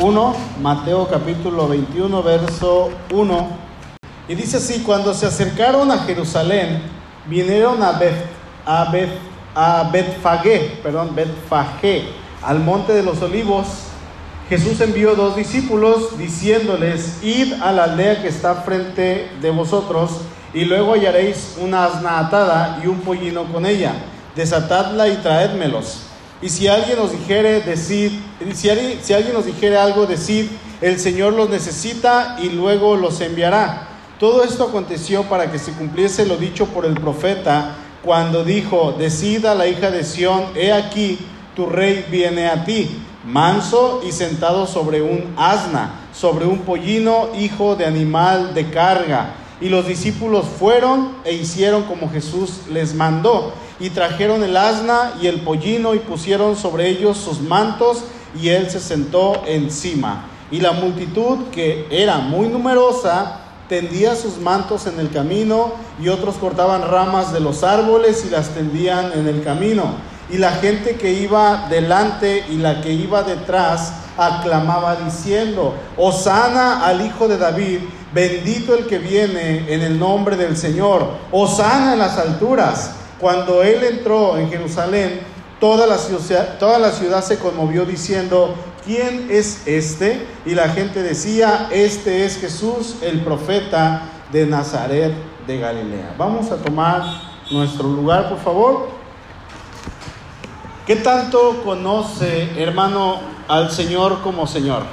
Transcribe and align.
1, 0.00 0.34
Mateo 0.62 1.08
capítulo 1.08 1.66
21, 1.66 2.22
verso 2.22 2.90
1. 3.12 3.48
Y 4.28 4.34
dice 4.36 4.58
así, 4.58 4.82
cuando 4.84 5.12
se 5.12 5.26
acercaron 5.26 5.90
a 5.90 5.98
Jerusalén, 5.98 6.82
vinieron 7.26 7.82
a 7.82 7.92
Bet, 7.92 8.14
a 8.64 8.90
Bet, 8.92 9.08
a 9.56 9.90
Betfagé, 9.92 10.78
perdón, 10.84 11.16
Betfagé, 11.16 12.04
al 12.42 12.60
monte 12.60 12.92
de 12.92 13.02
los 13.02 13.20
olivos. 13.22 13.66
Jesús 14.48 14.80
envió 14.80 15.16
dos 15.16 15.34
discípulos 15.34 16.16
diciéndoles, 16.16 17.22
id 17.22 17.54
a 17.60 17.72
la 17.72 17.84
aldea 17.84 18.22
que 18.22 18.28
está 18.28 18.54
frente 18.54 19.30
de 19.40 19.50
vosotros 19.50 20.20
y 20.54 20.64
luego 20.64 20.92
hallaréis 20.92 21.56
una 21.60 21.84
asna 21.84 22.20
atada 22.20 22.80
y 22.82 22.86
un 22.86 23.00
pollino 23.00 23.44
con 23.52 23.66
ella. 23.66 23.94
Desatadla 24.36 25.08
y 25.08 25.16
traédmelos. 25.16 26.07
Y 26.40 26.48
si 26.48 26.68
alguien 26.68 26.98
nos 26.98 27.10
dijere, 27.10 27.60
decid, 27.60 28.12
si, 28.54 28.70
alguien, 28.70 29.00
si 29.02 29.12
alguien 29.12 29.34
nos 29.34 29.46
dijere 29.46 29.76
algo, 29.76 30.06
decid, 30.06 30.46
el 30.80 31.00
Señor 31.00 31.32
los 31.32 31.50
necesita 31.50 32.36
y 32.40 32.50
luego 32.50 32.96
los 32.96 33.20
enviará. 33.20 33.88
Todo 34.20 34.44
esto 34.44 34.64
aconteció 34.64 35.24
para 35.24 35.50
que 35.50 35.58
se 35.58 35.72
cumpliese 35.72 36.26
lo 36.26 36.36
dicho 36.36 36.66
por 36.66 36.86
el 36.86 36.94
profeta 36.94 37.76
cuando 38.04 38.44
dijo, 38.44 38.94
decida 38.96 39.56
la 39.56 39.66
hija 39.66 39.90
de 39.90 40.04
Sión, 40.04 40.44
he 40.54 40.72
aquí, 40.72 41.18
tu 41.56 41.66
rey 41.66 42.06
viene 42.08 42.46
a 42.46 42.64
ti, 42.64 42.88
manso 43.24 44.00
y 44.06 44.12
sentado 44.12 44.68
sobre 44.68 45.02
un 45.02 45.34
asna, 45.36 46.08
sobre 46.14 46.46
un 46.46 46.60
pollino, 46.60 47.28
hijo 47.36 47.74
de 47.74 47.84
animal 47.84 48.54
de 48.54 48.70
carga. 48.70 49.34
Y 49.60 49.68
los 49.68 49.88
discípulos 49.88 50.46
fueron 50.46 51.16
e 51.24 51.34
hicieron 51.34 51.82
como 51.82 52.08
Jesús 52.10 52.60
les 52.70 52.94
mandó 52.94 53.52
y 53.80 53.90
trajeron 53.90 54.42
el 54.42 54.56
asna 54.56 55.14
y 55.20 55.26
el 55.26 55.40
pollino 55.40 55.94
y 55.94 55.98
pusieron 55.98 56.56
sobre 56.56 56.88
ellos 56.88 57.16
sus 57.16 57.40
mantos 57.40 58.04
y 58.40 58.48
él 58.48 58.70
se 58.70 58.80
sentó 58.80 59.42
encima. 59.46 60.26
Y 60.50 60.60
la 60.60 60.72
multitud, 60.72 61.48
que 61.52 61.86
era 61.90 62.18
muy 62.18 62.48
numerosa, 62.48 63.40
tendía 63.68 64.16
sus 64.16 64.38
mantos 64.38 64.86
en 64.86 64.98
el 64.98 65.10
camino 65.10 65.72
y 66.00 66.08
otros 66.08 66.36
cortaban 66.36 66.82
ramas 66.82 67.32
de 67.32 67.40
los 67.40 67.62
árboles 67.62 68.24
y 68.26 68.30
las 68.30 68.50
tendían 68.50 69.12
en 69.14 69.28
el 69.28 69.42
camino. 69.42 69.84
Y 70.30 70.38
la 70.38 70.52
gente 70.52 70.96
que 70.96 71.12
iba 71.12 71.68
delante 71.70 72.44
y 72.50 72.56
la 72.56 72.80
que 72.80 72.92
iba 72.92 73.22
detrás 73.22 73.92
aclamaba 74.16 74.96
diciendo, 74.96 75.74
Osana 75.96 76.84
al 76.84 77.06
Hijo 77.06 77.28
de 77.28 77.38
David, 77.38 77.78
bendito 78.12 78.74
el 78.74 78.86
que 78.86 78.98
viene 78.98 79.72
en 79.72 79.82
el 79.82 79.98
nombre 79.98 80.36
del 80.36 80.56
Señor, 80.56 81.06
Osana 81.30 81.92
en 81.92 81.98
las 81.98 82.18
alturas. 82.18 82.92
Cuando 83.20 83.62
él 83.62 83.82
entró 83.82 84.38
en 84.38 84.48
Jerusalén, 84.48 85.20
toda 85.60 85.86
la, 85.86 85.98
ciudad, 85.98 87.24
se 87.24 87.38
conmovió 87.38 87.84
diciendo, 87.84 88.54
¿quién 88.84 89.26
es 89.30 89.66
este? 89.66 90.24
Y 90.46 90.54
la 90.54 90.68
gente 90.68 91.02
decía, 91.02 91.68
este 91.72 92.24
es 92.24 92.38
Jesús, 92.38 92.96
el 93.02 93.20
profeta 93.20 94.02
de 94.30 94.46
Nazaret 94.46 95.12
de 95.46 95.58
Galilea. 95.58 96.14
Vamos 96.16 96.52
a 96.52 96.56
tomar 96.58 97.02
nuestro 97.50 97.88
lugar, 97.88 98.28
por 98.28 98.38
favor. 98.38 98.88
¿Qué 100.86 100.96
tanto 100.96 101.62
conoce, 101.64 102.50
hermano, 102.56 103.18
al 103.48 103.70
Señor 103.70 104.22
como 104.22 104.46
Señor? 104.46 104.84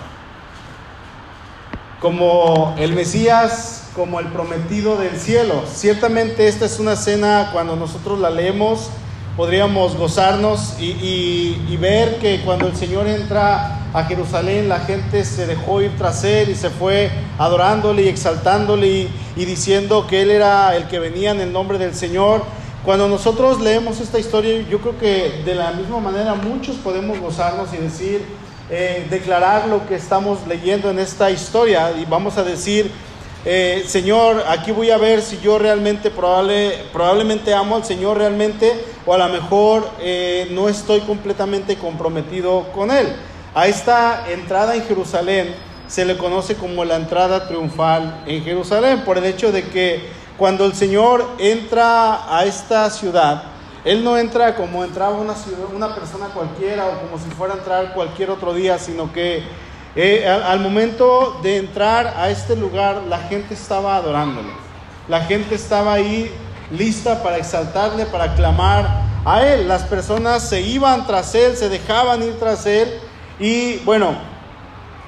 Como 2.01 2.75
el 2.77 2.93
Mesías, 2.93 3.84
como 3.95 4.19
el 4.19 4.27
prometido 4.27 4.97
del 4.97 5.17
cielo. 5.17 5.63
Ciertamente 5.73 6.47
esta 6.47 6.65
es 6.65 6.79
una 6.79 6.95
cena, 6.95 7.49
cuando 7.53 7.75
nosotros 7.77 8.19
la 8.19 8.29
leemos, 8.29 8.89
podríamos 9.37 9.95
gozarnos 9.95 10.75
y, 10.79 11.77
ver 11.79 12.17
que 12.17 12.41
cuando 12.41 12.67
el 12.67 12.75
Señor 12.75 13.07
entra 13.07 13.79
a 13.93 14.03
Jerusalén, 14.03 14.67
la 14.67 14.79
gente 14.79 15.23
se 15.23 15.45
dejó 15.45 15.81
ir 15.81 15.91
tras 15.97 16.23
él 16.23 16.49
y 16.49 16.55
se 16.55 16.69
fue 16.69 17.11
adorándole 17.37 18.03
y 18.03 18.07
exaltándole 18.07 19.07
y, 19.35 19.45
diciendo 19.45 20.07
que 20.07 20.21
él 20.23 20.31
era 20.31 20.75
el 20.75 20.87
que 20.87 20.99
venía 20.99 21.31
en 21.31 21.41
el 21.41 21.53
nombre 21.53 21.77
del 21.77 21.93
Señor. 21.95 22.43
Cuando 22.83 23.07
nosotros 23.07 23.61
leemos 23.61 23.99
esta 23.99 24.19
historia, 24.19 24.61
yo 24.69 24.79
creo 24.79 24.97
que 24.97 25.41
de 25.45 25.55
la 25.55 25.71
misma 25.71 25.99
manera 25.99 26.33
muchos 26.35 26.75
podemos 26.77 27.19
gozarnos 27.19 27.73
y 27.73 27.77
decir, 27.77 28.25
eh, 28.69 29.05
declarar 29.09 29.67
lo 29.67 29.87
que 29.87 29.95
estamos 29.95 30.39
leyendo 30.47 30.89
en 30.89 30.99
esta 30.99 31.29
historia 31.29 31.91
y 31.91 32.05
vamos 32.05 32.37
a 32.37 32.43
decir, 32.43 32.91
eh, 33.47 33.85
Señor, 33.87 34.43
aquí 34.47 34.71
voy 34.71 34.89
a 34.89 34.97
ver 34.97 35.21
si 35.21 35.39
yo 35.39 35.59
realmente 35.59 36.09
probable, 36.09 36.83
probablemente 36.91 37.53
amo 37.53 37.75
al 37.75 37.85
Señor 37.85 38.17
realmente 38.17 38.73
o 39.05 39.13
a 39.13 39.19
lo 39.19 39.29
mejor 39.29 39.87
eh, 39.99 40.47
no 40.49 40.67
estoy 40.67 41.01
completamente 41.01 41.75
comprometido 41.75 42.71
con 42.73 42.89
Él. 42.89 43.07
A 43.53 43.67
esta 43.67 44.31
entrada 44.31 44.75
en 44.75 44.83
Jerusalén 44.83 45.53
se 45.87 46.05
le 46.05 46.17
conoce 46.17 46.55
como 46.55 46.83
la 46.85 46.95
entrada 46.95 47.47
triunfal 47.47 48.23
en 48.25 48.43
Jerusalén 48.43 49.03
por 49.05 49.19
el 49.19 49.25
hecho 49.25 49.51
de 49.51 49.63
que 49.63 50.09
cuando 50.37 50.65
el 50.65 50.73
Señor 50.73 51.25
entra 51.37 52.35
a 52.35 52.45
esta 52.45 52.89
ciudad, 52.89 53.43
Él 53.83 54.03
no 54.03 54.17
entra 54.17 54.55
como 54.55 54.83
entraba 54.83 55.17
una, 55.17 55.35
ciudad, 55.35 55.59
una 55.73 55.93
persona 55.93 56.29
cualquiera 56.33 56.87
o 56.87 56.99
como 56.99 57.23
si 57.23 57.29
fuera 57.29 57.53
a 57.53 57.57
entrar 57.57 57.93
cualquier 57.93 58.31
otro 58.31 58.55
día, 58.55 58.79
sino 58.79 59.13
que 59.13 59.43
eh, 59.97 60.27
al, 60.27 60.59
momento 60.59 61.39
de 61.41 61.55
entrar 61.55 62.15
a 62.17 62.29
este 62.29 62.57
lugar, 62.57 63.03
la 63.07 63.19
gente 63.19 63.53
estaba 63.53 63.95
adorándole. 63.95 64.49
La 65.07 65.21
gente 65.21 65.55
estaba 65.55 65.93
ahí 65.93 66.29
lista 66.69 67.23
para 67.23 67.37
exaltarle, 67.37 68.05
para 68.05 68.35
clamar 68.35 69.03
a 69.23 69.47
Él. 69.47 69.69
Las 69.69 69.83
personas 69.83 70.49
se 70.49 70.59
iban 70.61 71.07
tras 71.07 71.33
Él, 71.33 71.55
se 71.55 71.69
dejaban 71.69 72.23
ir 72.23 72.37
tras 72.37 72.65
Él. 72.65 72.89
Y 73.39 73.77
bueno, 73.85 74.15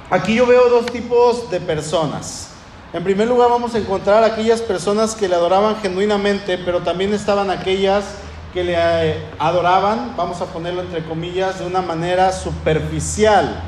aquí 0.09 0.35
yo 0.35 0.45
veo 0.45 0.69
dos 0.69 0.85
tipos 0.85 1.51
de 1.51 1.59
personas. 1.59 2.51
En 2.93 3.03
primer 3.03 3.27
lugar 3.27 3.49
vamos 3.49 3.75
a 3.75 3.79
encontrar 3.79 4.23
aquellas 4.23 4.61
personas 4.61 5.15
que 5.15 5.27
le 5.27 5.35
adoraban 5.35 5.75
genuinamente, 5.81 6.57
pero 6.57 6.79
también 6.81 7.13
estaban 7.13 7.49
aquellas 7.49 8.05
que 8.53 8.63
le 8.63 8.75
eh, 8.77 9.25
adoraban, 9.37 10.13
vamos 10.15 10.39
a 10.39 10.45
ponerlo 10.45 10.81
entre 10.81 11.03
comillas, 11.03 11.59
de 11.59 11.65
una 11.65 11.81
manera 11.81 12.31
superficial 12.31 13.61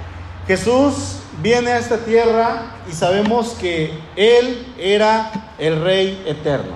Jesús 0.49 1.17
viene 1.43 1.69
a 1.69 1.77
esta 1.77 1.99
tierra 1.99 2.71
y 2.89 2.95
sabemos 2.95 3.49
que 3.49 3.93
Él 4.15 4.65
era 4.79 5.53
el 5.59 5.79
Rey 5.79 6.23
eterno. 6.25 6.71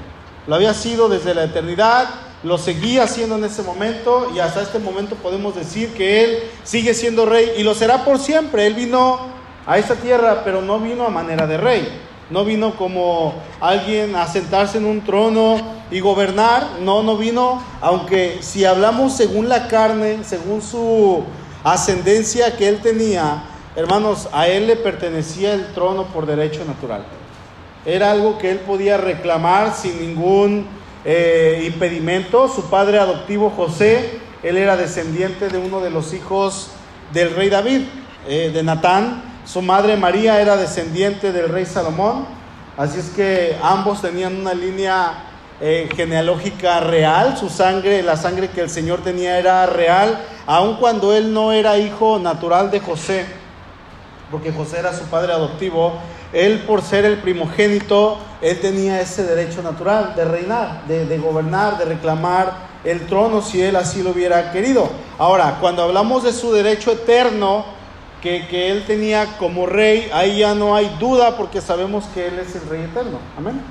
Lo 0.46 0.54
había 0.54 0.76
sido 0.76 1.10
desde 1.10 1.34
la 1.34 1.46
eternidad, 1.46 2.08
lo 2.44 2.60
seguía 2.60 3.08
siendo 3.08 3.36
en 3.36 3.46
ese 3.46 3.64
momento 3.64 4.32
y 4.36 4.38
hasta 4.38 4.62
este 4.62 4.78
momento 4.78 5.16
podemos 5.16 5.56
decir 5.56 5.92
que 5.96 6.24
Él 6.24 6.40
sigue 6.64 6.94
siendo 6.94 7.26
Rey 7.26 7.54
y 7.58 7.64
lo 7.64 7.74
será 7.74 8.06
por 8.06 8.20
siempre. 8.20 8.68
Él 8.68 8.76
vino 8.76 9.18
a 9.66 9.80
esta 9.80 9.96
tierra, 9.96 10.44
pero 10.46 10.62
no 10.62 10.80
vino 10.80 11.08
a 11.08 11.10
manera 11.10 11.48
de 11.48 11.58
Rey. 11.58 12.00
No 12.30 12.46
vino 12.46 12.76
como 12.76 13.34
alguien 13.60 14.16
a 14.16 14.28
sentarse 14.28 14.78
en 14.78 14.86
un 14.86 15.02
trono 15.04 15.58
y 15.90 16.00
gobernar. 16.00 16.64
No, 16.82 17.02
no 17.02 17.18
vino, 17.18 17.60
aunque 17.82 18.38
si 18.42 18.66
hablamos 18.66 19.18
según 19.18 19.50
la 19.50 19.68
carne, 19.68 20.20
según 20.24 20.62
su 20.62 21.24
ascendencia 21.64 22.56
que 22.56 22.68
él 22.68 22.80
tenía, 22.80 23.46
Hermanos, 23.76 24.30
a 24.32 24.48
él 24.48 24.68
le 24.68 24.76
pertenecía 24.76 25.56
el 25.56 25.74
trono 25.74 26.06
por 26.06 26.28
derecho 26.28 26.64
natural. 26.64 27.04
Era 27.88 28.12
algo 28.12 28.38
que 28.38 28.52
él 28.52 28.60
podía 28.60 28.98
reclamar 28.98 29.74
sin 29.74 30.00
ningún 30.00 30.68
eh, 31.04 31.64
impedimento. 31.66 32.48
Su 32.48 32.70
padre 32.70 33.00
adoptivo 33.00 33.50
José, 33.50 34.20
él 34.44 34.58
era 34.58 34.78
descendiente 34.78 35.50
de 35.50 35.58
uno 35.58 35.80
de 35.80 35.90
los 35.90 36.14
hijos 36.14 36.70
del 37.14 37.36
rey 37.36 37.50
David, 37.50 37.82
eh, 38.28 38.52
de 38.54 38.62
Natán. 38.62 39.24
Su 39.44 39.64
madre 39.64 39.98
María 39.98 40.40
era 40.40 40.56
descendiente 40.56 41.32
del 41.32 41.50
rey 41.50 41.66
Salomón. 41.66 42.28
Así 42.78 43.00
es 43.00 43.10
que 43.10 43.58
ambos 43.64 44.04
tenían 44.04 44.36
una 44.40 44.54
línea 44.54 45.14
eh, 45.60 45.90
genealógica 45.96 46.80
real. 46.80 47.38
Su 47.38 47.50
sangre, 47.50 48.04
la 48.04 48.18
sangre 48.18 48.50
que 48.50 48.62
el 48.62 48.70
Señor 48.70 49.02
tenía 49.02 49.40
era 49.40 49.66
real, 49.66 50.20
aun 50.46 50.76
cuando 50.76 51.12
él 51.12 51.34
no 51.34 51.52
era 51.52 51.80
hijo 51.80 52.20
natural 52.20 52.70
de 52.70 52.80
José 52.80 53.43
porque 54.34 54.52
José 54.52 54.80
era 54.80 54.92
su 54.92 55.06
padre 55.06 55.32
adoptivo, 55.32 55.94
él 56.34 56.64
por 56.66 56.82
ser 56.82 57.06
el 57.06 57.20
primogénito, 57.20 58.18
él 58.42 58.60
tenía 58.60 59.00
ese 59.00 59.24
derecho 59.24 59.62
natural 59.62 60.16
de 60.16 60.26
reinar, 60.26 60.88
de, 60.88 61.20
gobernar, 61.20 61.78
de 61.78 61.86
reclamar 61.86 62.52
el 62.84 63.06
trono 63.06 63.44
si 63.44 63.62
él 63.62 63.76
así 63.76 64.02
lo 64.02 64.10
hubiera 64.10 64.52
querido. 64.52 64.90
Ahora, 65.20 65.60
cuando 65.62 65.84
hablamos 65.84 66.24
de 66.24 66.34
su 66.34 66.52
derecho 66.52 66.94
eterno, 66.94 67.64
que, 68.24 68.48
que, 68.48 68.72
él 68.72 68.86
tenía 68.88 69.38
como 69.38 69.68
rey, 69.68 70.10
ahí 70.12 70.40
ya 70.40 70.56
no 70.56 70.76
hay 70.76 70.90
duda 71.00 71.38
porque 71.38 71.62
sabemos 71.62 72.06
que 72.16 72.26
él 72.26 72.40
es 72.40 72.56
el 72.56 72.68
rey 72.68 72.82
eterno. 72.82 73.20
Amén. 73.38 73.62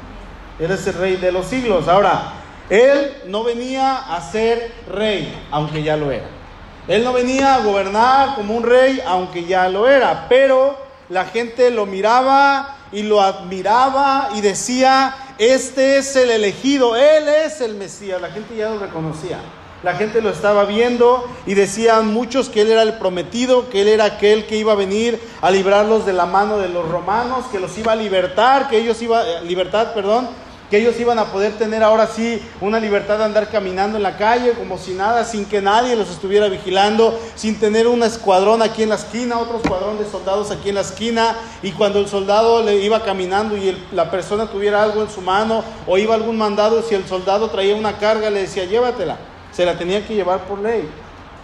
Él 0.61 0.71
es 0.71 0.87
el 0.87 0.95
rey 0.95 1.17
de 1.17 1.33
los 1.33 1.47
siglos. 1.47 1.89
Ahora, 1.89 2.35
él 2.71 3.15
no 3.27 3.43
venía 3.43 3.97
a 3.97 4.21
ser 4.21 4.71
rey, 4.89 5.35
aunque 5.51 5.83
ya 5.83 5.97
lo 5.97 6.13
era. 6.13 6.42
Él 6.89 7.05
no 7.05 7.13
venía 7.13 7.55
a 7.55 7.61
gobernar 7.61 8.35
como 8.35 8.57
un 8.57 8.65
rey, 8.65 9.01
aunque 9.07 9.45
ya 9.45 9.69
lo 9.69 9.89
era, 9.89 10.27
pero 10.29 10.77
la 11.09 11.27
gente 11.27 11.71
lo 11.71 11.87
miraba 11.87 12.77
y 12.91 13.03
lo 13.03 13.21
admiraba 13.21 14.31
y 14.35 14.41
decía, 14.41 15.15
este 15.39 15.99
es 15.99 16.17
el 16.17 16.31
elegido, 16.31 16.97
Él 16.97 17.29
es 17.29 17.61
el 17.61 17.77
Mesías. 17.77 18.21
La 18.21 18.31
gente 18.31 18.57
ya 18.57 18.71
lo 18.71 18.79
reconocía. 18.79 19.39
la 19.83 19.95
gente 19.95 20.21
lo 20.21 20.31
estaba 20.31 20.65
viendo 20.65 21.29
y 21.45 21.55
decían 21.55 22.13
muchos 22.13 22.49
que 22.49 22.61
él 22.61 22.71
era 22.71 22.83
el 22.83 22.99
prometido, 22.99 23.69
que 23.69 23.83
él 23.83 23.89
era 23.89 24.05
aquel 24.05 24.47
que 24.47 24.57
iba 24.57 24.73
a 24.73 24.77
venir 24.77 25.21
a 25.41 25.51
librarlos 25.51 26.07
de 26.07 26.13
la 26.13 26.25
mano 26.25 26.59
de 26.59 26.69
los 26.69 26.89
romanos, 26.89 27.47
que 27.51 27.59
los 27.59 27.77
iba 27.79 27.91
a 27.91 27.97
libertar, 27.97 28.69
que 28.69 28.79
ellos 28.79 29.03
iba 29.03 29.29
eh, 29.29 29.45
libertad, 29.45 29.93
perdón, 29.93 30.29
que 30.73 30.79
ellos 30.79 30.99
iban 30.99 31.19
a 31.19 31.27
poder 31.27 31.59
tener 31.59 31.83
ahora 31.83 32.07
sí 32.07 32.41
una 32.63 32.81
libertad 32.81 33.19
de 33.19 33.25
andar 33.25 33.51
caminando 33.51 33.99
en 33.99 34.03
la 34.03 34.17
calle 34.17 34.53
como 34.53 34.79
si 34.79 34.95
nada, 34.95 35.23
sin 35.23 35.45
que 35.45 35.61
nadie 35.61 35.95
los 35.97 36.09
estuviera 36.09 36.49
vigilando, 36.49 37.21
sin 37.35 37.61
tener 37.61 37.87
un 37.87 38.03
escuadrón 38.03 38.63
aquí 38.63 38.83
en 38.83 38.89
la 38.89 38.95
esquina, 38.95 39.39
otro 39.39 39.59
escuadrón 39.59 39.99
de 39.99 40.11
soldados 40.11 40.51
aquí 40.51 40.71
en 40.71 40.77
la 40.77 40.81
esquina, 40.81 41.37
y 41.63 41.73
cuando 41.73 41.99
el 41.99 42.09
soldado 42.09 42.63
le 42.63 42.77
iba 42.77 43.05
caminando 43.05 43.55
y 43.55 43.77
la 43.93 44.11
persona 44.11 44.47
tuviera 44.47 44.83
algo 44.83 45.03
en 45.03 45.11
su 45.11 45.21
mano 45.21 45.63
o 45.87 45.99
iba 45.99 46.15
algún 46.15 46.39
mandado, 46.39 46.81
si 46.81 46.95
el 46.95 47.07
soldado 47.07 47.51
traía 47.51 47.77
una 47.77 47.99
carga, 47.99 48.31
le 48.31 48.41
decía, 48.41 48.65
llévatela, 48.65 49.19
se 49.53 49.67
la 49.67 49.77
tenía 49.77 50.07
que 50.07 50.15
llevar 50.15 50.47
por 50.47 50.59
ley. 50.59 50.89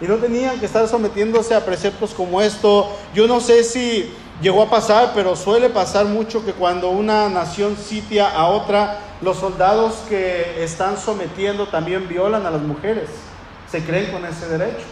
Y 0.01 0.07
no 0.07 0.15
tenían 0.15 0.59
que 0.59 0.65
estar 0.65 0.89
sometiéndose 0.89 1.55
a 1.55 1.67
preceptos 1.67 2.15
como 2.15 2.41
esto. 2.41 2.89
Yo 3.13 3.27
no 3.27 3.41
sé 3.41 3.63
si 3.63 4.11
llegó 4.41 4.63
a 4.63 4.71
pasar, 4.71 5.13
pero 5.15 5.37
suele 5.37 5.69
pasar 5.69 6.07
mucho 6.07 6.45
que 6.45 6.53
cuando 6.53 6.91
una 6.91 7.29
nación 7.29 7.77
sitia 7.77 8.31
a 8.31 8.47
otra, 8.49 8.99
los 9.21 9.39
soldados 9.39 9.95
que 10.09 10.63
están 10.63 10.97
sometiendo 10.97 11.67
también 11.67 12.09
violan 12.09 12.47
a 12.47 12.51
las 12.51 12.63
mujeres. 12.63 13.09
Se 13.71 13.85
creen 13.85 14.13
con 14.13 14.25
ese 14.25 14.47
derecho. 14.47 14.85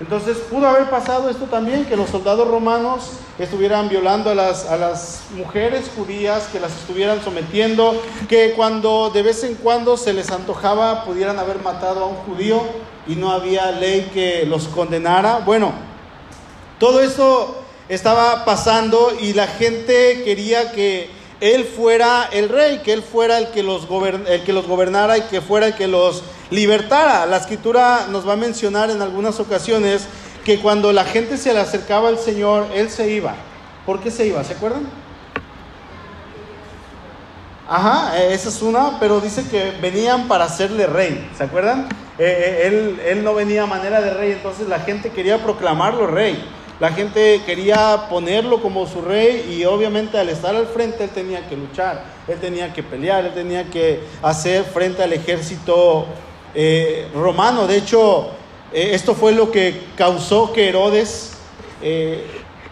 Entonces 0.00 0.36
pudo 0.48 0.68
haber 0.68 0.88
pasado 0.90 1.28
esto 1.28 1.46
también, 1.46 1.84
que 1.84 1.96
los 1.96 2.10
soldados 2.10 2.46
romanos 2.46 3.14
estuvieran 3.36 3.88
violando 3.88 4.30
a 4.30 4.34
las, 4.34 4.66
a 4.66 4.76
las 4.76 5.22
mujeres 5.34 5.90
judías, 5.96 6.48
que 6.52 6.60
las 6.60 6.72
estuvieran 6.72 7.20
sometiendo, 7.20 8.00
que 8.28 8.52
cuando 8.52 9.10
de 9.10 9.22
vez 9.22 9.42
en 9.42 9.56
cuando 9.56 9.96
se 9.96 10.12
les 10.12 10.30
antojaba 10.30 11.04
pudieran 11.04 11.40
haber 11.40 11.60
matado 11.62 12.04
a 12.04 12.06
un 12.06 12.16
judío 12.18 12.62
y 13.08 13.16
no 13.16 13.32
había 13.32 13.72
ley 13.72 14.08
que 14.14 14.46
los 14.46 14.68
condenara. 14.68 15.40
Bueno, 15.44 15.72
todo 16.78 17.00
esto 17.00 17.64
estaba 17.88 18.44
pasando 18.44 19.12
y 19.20 19.32
la 19.32 19.46
gente 19.46 20.22
quería 20.24 20.72
que 20.72 21.10
él 21.40 21.64
fuera 21.64 22.28
el 22.32 22.48
rey, 22.48 22.78
que 22.78 22.92
él 22.92 23.02
fuera 23.02 23.38
el 23.38 23.48
que 23.48 23.62
los, 23.62 23.86
el 24.26 24.42
que 24.42 24.52
los 24.52 24.66
gobernara 24.66 25.18
y 25.18 25.22
que 25.22 25.40
fuera 25.40 25.68
el 25.68 25.74
que 25.74 25.86
los 25.86 26.24
libertara. 26.50 27.26
La 27.26 27.36
escritura 27.36 28.06
nos 28.10 28.26
va 28.28 28.32
a 28.32 28.36
mencionar 28.36 28.90
en 28.90 29.00
algunas 29.00 29.38
ocasiones 29.40 30.06
que 30.44 30.60
cuando 30.60 30.92
la 30.92 31.04
gente 31.04 31.36
se 31.36 31.52
le 31.52 31.60
acercaba 31.60 32.08
al 32.08 32.18
Señor, 32.18 32.66
él 32.74 32.90
se 32.90 33.10
iba. 33.10 33.34
¿Por 33.86 34.00
qué 34.00 34.10
se 34.10 34.26
iba? 34.26 34.42
¿Se 34.44 34.54
acuerdan? 34.54 34.88
Ajá, 37.68 38.18
e, 38.18 38.32
esa 38.32 38.48
es 38.48 38.62
una, 38.62 38.98
pero 38.98 39.20
dice 39.20 39.44
que 39.48 39.72
venían 39.82 40.26
para 40.26 40.44
hacerle 40.44 40.86
rey, 40.86 41.30
¿se 41.36 41.44
acuerdan? 41.44 41.86
E, 42.18 42.24
e, 42.24 42.66
él, 42.66 43.00
él 43.04 43.22
no 43.22 43.34
venía 43.34 43.64
a 43.64 43.66
manera 43.66 44.00
de 44.00 44.14
rey, 44.14 44.32
entonces 44.32 44.68
la 44.68 44.80
gente 44.80 45.10
quería 45.10 45.42
proclamarlo 45.42 46.06
rey. 46.06 46.42
La 46.80 46.90
gente 46.92 47.42
quería 47.44 48.06
ponerlo 48.08 48.62
como 48.62 48.86
su 48.86 49.02
rey 49.02 49.56
y 49.58 49.64
obviamente 49.64 50.16
al 50.16 50.28
estar 50.28 50.54
al 50.54 50.68
frente 50.68 51.04
él 51.04 51.10
tenía 51.10 51.48
que 51.48 51.56
luchar, 51.56 52.04
él 52.28 52.38
tenía 52.38 52.72
que 52.72 52.84
pelear, 52.84 53.26
él 53.26 53.34
tenía 53.34 53.68
que 53.68 54.00
hacer 54.22 54.62
frente 54.62 55.02
al 55.02 55.12
ejército 55.12 56.06
eh, 56.54 57.08
romano. 57.12 57.66
De 57.66 57.78
hecho, 57.78 58.28
eh, 58.72 58.90
esto 58.92 59.16
fue 59.16 59.32
lo 59.32 59.50
que 59.50 59.88
causó 59.96 60.52
que 60.52 60.68
Herodes 60.68 61.32
eh, 61.82 62.24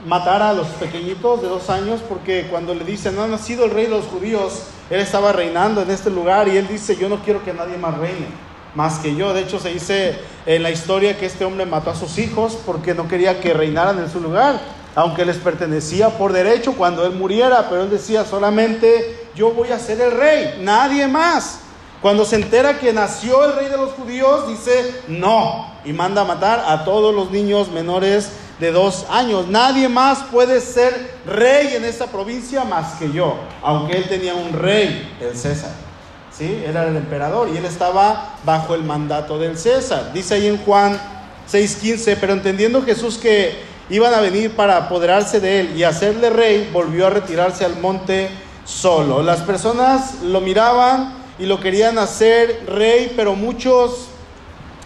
matara 0.07 0.51
a 0.51 0.53
los 0.53 0.69
pequeñitos 0.69 1.43
de 1.43 1.49
dos 1.49 1.69
años 1.69 2.01
porque 2.09 2.47
cuando 2.49 2.77
le 2.77 2.85
dicen, 2.85 3.17
no 3.17 3.25
ha 3.25 3.27
nacido 3.27 3.65
el 3.65 3.73
rey 3.73 3.87
de 3.87 3.91
los 3.91 4.05
judíos, 4.05 4.67
él 4.89 5.01
estaba 5.01 5.33
reinando 5.33 5.83
en 5.83 5.91
este 5.91 6.11
lugar 6.11 6.47
y 6.47 6.57
él 6.57 6.69
dice, 6.69 6.95
yo 6.95 7.09
no 7.09 7.25
quiero 7.25 7.43
que 7.45 7.53
nadie 7.53 7.77
más 7.77 7.99
reine 7.99 8.47
más 8.77 8.99
que 8.99 9.17
yo. 9.17 9.33
De 9.35 9.41
hecho, 9.41 9.59
se 9.59 9.71
dice 9.71 10.17
en 10.45 10.63
la 10.63 10.71
historia 10.71 11.19
que 11.19 11.27
este 11.27 11.45
hombre 11.45 11.67
mató 11.67 11.91
a 11.91 11.97
sus 11.97 12.19
hijos 12.19 12.59
porque 12.65 12.95
no 12.95 13.09
quería 13.09 13.41
que 13.41 13.55
reinaran 13.55 13.99
en 13.99 14.11
su 14.11 14.21
lugar, 14.21 14.61
aunque 14.95 15.25
les 15.25 15.39
pertenecía 15.39 16.11
por 16.11 16.33
derecho 16.33 16.75
cuando 16.75 17.05
él 17.05 17.13
muriera, 17.13 17.69
pero 17.69 17.83
él 17.83 17.91
decía 17.91 18.25
solamente 18.25 19.29
yo 19.35 19.51
voy 19.51 19.71
a 19.71 19.79
ser 19.79 20.01
el 20.01 20.13
rey, 20.13 20.61
nadie 20.61 21.09
más. 21.09 21.61
Cuando 22.03 22.27
se 22.27 22.37
entera 22.37 22.79
que 22.79 22.93
nació 22.93 23.45
el 23.47 23.55
rey 23.55 23.69
de 23.69 23.79
los 23.79 23.93
judíos, 23.93 24.47
dice 24.47 25.03
no 25.09 25.75
y 25.85 25.93
manda 25.93 26.23
a 26.23 26.25
matar 26.25 26.63
a 26.69 26.85
todos 26.85 27.15
los 27.15 27.31
niños 27.31 27.71
menores 27.71 28.31
de 28.61 28.73
dos 28.73 29.07
años. 29.09 29.49
Nadie 29.49 29.89
más 29.89 30.19
puede 30.31 30.61
ser 30.61 31.15
rey 31.27 31.75
en 31.75 31.85
esta 31.85 32.07
provincia 32.07 32.65
más 32.65 32.95
que 32.99 33.11
yo, 33.11 33.37
aunque 33.63 33.97
él 33.97 34.09
tenía 34.09 34.35
un 34.35 34.53
rey, 34.53 35.17
el 35.21 35.37
César. 35.37 35.87
¿Sí? 36.37 36.63
Era 36.67 36.87
el 36.87 36.97
emperador 36.97 37.49
y 37.53 37.57
él 37.57 37.65
estaba 37.65 38.37
bajo 38.45 38.75
el 38.75 38.85
mandato 38.85 39.39
del 39.39 39.59
César. 39.59 40.13
Dice 40.13 40.35
ahí 40.35 40.47
en 40.47 40.59
Juan 40.59 40.99
6:15, 41.51 42.17
pero 42.21 42.33
entendiendo 42.33 42.83
Jesús 42.83 43.19
que 43.19 43.57
iban 43.89 44.13
a 44.15 44.21
venir 44.21 44.55
para 44.55 44.77
apoderarse 44.77 45.41
de 45.41 45.61
él 45.61 45.77
y 45.77 45.85
hacerle 45.85 46.31
rey, 46.31 46.71
volvió 46.73 47.07
a 47.07 47.11
retirarse 47.11 47.65
al 47.65 47.79
monte 47.79 48.29
solo. 48.65 49.23
Las 49.23 49.41
personas 49.41 50.23
lo 50.23 50.41
miraban 50.41 51.15
y 51.39 51.47
lo 51.47 51.61
querían 51.61 51.99
hacer 51.99 52.65
rey, 52.67 53.13
pero 53.15 53.35
muchos 53.35 54.09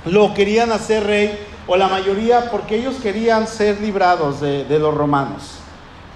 lo 0.05 0.35
querían 0.35 0.73
hacer 0.73 1.05
rey, 1.05 1.38
o 1.67 1.76
la 1.76 1.88
mayoría, 1.88 2.50
porque 2.50 2.76
ellos 2.76 2.96
querían 3.03 3.46
ser 3.46 3.81
librados 3.81 4.41
de, 4.41 4.64
de 4.64 4.79
los 4.79 4.94
romanos. 4.94 5.53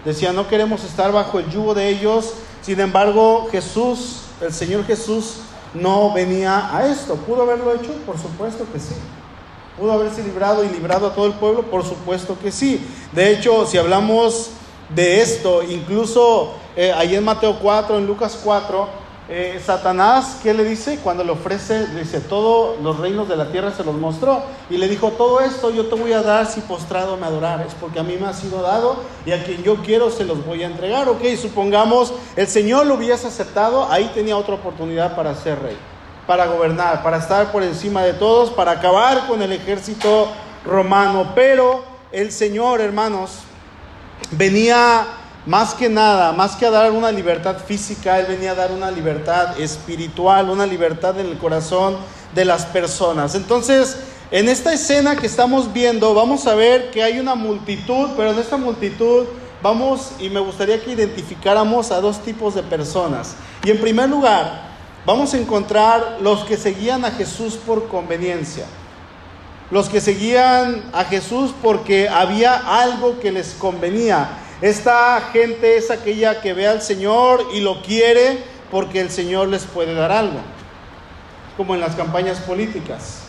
Decían, 0.05 0.35
no 0.35 0.49
queremos 0.49 0.83
estar 0.85 1.13
bajo 1.13 1.39
el 1.39 1.49
yugo 1.49 1.75
de 1.75 1.89
ellos. 1.89 2.35
Sin 2.61 2.81
embargo, 2.81 3.49
Jesús 3.53 4.24
el 4.41 4.53
Señor 4.53 4.85
Jesús 4.85 5.37
no 5.75 6.13
venía 6.13 6.75
a 6.77 6.87
esto. 6.87 7.17
¿Pudo 7.17 7.43
haberlo 7.43 7.75
hecho? 7.75 7.93
Por 8.07 8.19
supuesto 8.19 8.67
que 8.73 8.79
sí. 8.79 8.95
¿Pudo 9.79 9.93
haberse 9.93 10.23
librado 10.23 10.65
y 10.65 10.69
librado 10.69 11.09
a 11.09 11.15
todo 11.15 11.27
el 11.27 11.35
pueblo? 11.35 11.63
Por 11.63 11.85
supuesto 11.85 12.39
que 12.41 12.53
sí. 12.53 12.87
De 13.13 13.33
hecho, 13.33 13.67
si 13.67 13.77
hablamos 13.77 14.51
de 14.89 15.21
esto, 15.21 15.63
incluso 15.63 16.55
eh, 16.77 16.93
ahí 16.93 17.17
en 17.17 17.25
Mateo 17.25 17.59
4, 17.61 17.99
en 17.99 18.07
Lucas 18.07 18.39
4, 18.43 19.04
eh, 19.27 19.59
Satanás, 19.65 20.39
¿qué 20.43 20.53
le 20.53 20.65
dice? 20.65 20.99
Cuando 21.03 21.25
le 21.25 21.33
ofrece, 21.33 21.89
le 21.89 22.01
dice, 22.01 22.21
todos 22.21 22.79
los 22.83 22.99
reinos 22.99 23.27
de 23.27 23.37
la 23.37 23.51
tierra 23.51 23.71
se 23.71 23.83
los 23.83 23.95
mostró. 23.95 24.43
Y 24.69 24.77
le 24.77 24.87
dijo, 24.87 25.13
todo 25.13 25.41
esto 25.41 25.71
yo 25.71 25.87
te 25.87 25.95
voy 25.95 26.13
a 26.13 26.21
dar 26.21 26.47
si 26.47 26.61
postrado 26.61 27.17
me 27.17 27.27
adorares, 27.27 27.73
porque 27.81 27.99
a 27.99 28.03
mí 28.03 28.17
me 28.21 28.27
ha 28.27 28.35
sido 28.35 28.61
dado 28.61 28.97
y 29.25 29.33
a 29.33 29.43
quien 29.43 29.63
yo 29.63 29.77
quiero 29.77 30.11
se 30.11 30.25
los 30.25 30.45
voy 30.45 30.63
a 30.63 30.67
entregar. 30.67 31.09
Ok, 31.09 31.23
supongamos 31.41 32.13
el 32.37 32.47
Señor 32.47 32.87
lo 32.87 32.95
hubiese 32.95 33.27
aceptado, 33.27 33.91
ahí 33.91 34.11
tenía 34.15 34.37
otra 34.37 34.57
oportunidad 34.57 35.17
para 35.17 35.35
ser 35.35 35.59
rey, 35.63 35.77
para 36.27 36.45
gobernar, 36.47 37.03
para 37.03 37.17
estar 37.17 37.51
por 37.51 37.63
encima 37.63 38.03
de 38.03 38.13
todos, 38.13 38.51
para 38.51 38.73
acabar 38.73 39.27
con 39.27 39.41
el 39.41 39.53
ejército 39.53 40.29
romano. 40.67 41.33
Pero 41.35 41.83
el 42.13 42.31
Señor, 42.31 42.83
hermanos, 42.83 43.39
venía 44.33 45.07
más 45.47 45.75
que 45.75 45.89
nada, 45.89 46.33
más 46.33 46.57
que 46.57 46.67
a 46.67 46.71
dar 46.71 46.93
una 46.93 47.13
libertad 47.13 47.59
física, 47.59 48.19
Él 48.19 48.27
venía 48.27 48.53
a 48.53 48.55
dar 48.55 48.73
una 48.73 48.91
libertad 48.91 49.61
espiritual, 49.61 50.49
una 50.49 50.67
libertad 50.67 51.19
en 51.21 51.27
el 51.27 51.39
corazón 51.39 51.97
de 52.35 52.45
las 52.45 52.65
personas. 52.67 53.35
Entonces, 53.35 53.99
en 54.31 54.49
esta 54.49 54.73
escena 54.73 55.17
que 55.17 55.27
estamos 55.27 55.73
viendo, 55.73 56.15
vamos 56.15 56.47
a 56.47 56.55
ver 56.55 56.91
que 56.91 57.03
hay 57.03 57.21
una 57.21 57.35
multitud, 57.35 58.11
pero 58.17 58.33
en 58.33 58.39
esta 58.39 58.57
multitud 58.57 59.27
vamos 59.63 60.13
y 60.19 60.31
me 60.31 60.41
gustaría 60.41 60.83
que 60.83 60.93
identificáramos 60.93 61.91
a 61.91 62.01
dos 62.01 62.21
tipos 62.21 62.55
de 62.55 62.63
personas. 62.63 63.35
Y 63.65 63.71
en 63.71 63.81
primer 63.81 64.09
lugar, 64.09 64.63
vamos 65.05 65.35
a 65.35 65.39
encontrar 65.39 66.19
los 66.21 66.45
que 66.45 66.57
seguían 66.57 67.05
a 67.05 67.11
Jesús 67.11 67.55
por 67.55 67.89
conveniencia. 67.89 68.65
Los 69.71 69.89
que 69.89 70.01
seguían 70.01 70.85
a 70.93 71.05
Jesús 71.05 71.53
porque 71.63 72.09
había 72.09 72.55
algo 72.55 73.21
que 73.21 73.31
les 73.31 73.55
convenía 73.55 74.39
esta 74.61 75.21
gente 75.33 75.77
es 75.77 75.91
aquella 75.91 76.41
que 76.41 76.55
ve 76.55 76.67
al 76.67 76.81
Señor 76.81 77.49
y 77.53 77.61
lo 77.61 77.83
quiere 77.83 78.39
porque 78.71 79.01
el 79.01 79.11
Señor 79.11 79.49
les 79.49 79.65
puede 79.65 79.95
dar 79.95 80.13
algo. 80.13 80.39
Como 81.57 81.75
en 81.75 81.81
las 81.81 81.95
campañas 81.95 82.41
políticas. 82.41 83.23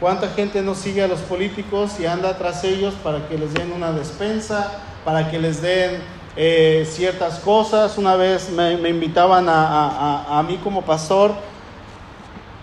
¿Cuánta 0.00 0.28
gente 0.28 0.62
no 0.62 0.74
sigue 0.74 1.02
a 1.02 1.08
los 1.08 1.20
políticos 1.20 1.98
y 1.98 2.06
anda 2.06 2.36
tras 2.36 2.64
ellos 2.64 2.94
para 3.02 3.28
que 3.28 3.38
les 3.38 3.54
den 3.54 3.72
una 3.72 3.92
despensa, 3.92 4.72
para 5.04 5.30
que 5.30 5.38
les 5.38 5.62
den 5.62 6.02
eh, 6.36 6.86
ciertas 6.90 7.38
cosas? 7.38 7.96
Una 7.96 8.16
vez 8.16 8.50
me, 8.50 8.72
invitaban 8.88 9.48
a, 9.48 10.38
a 10.38 10.42
mí 10.42 10.58
como 10.62 10.82
pastor 10.82 11.32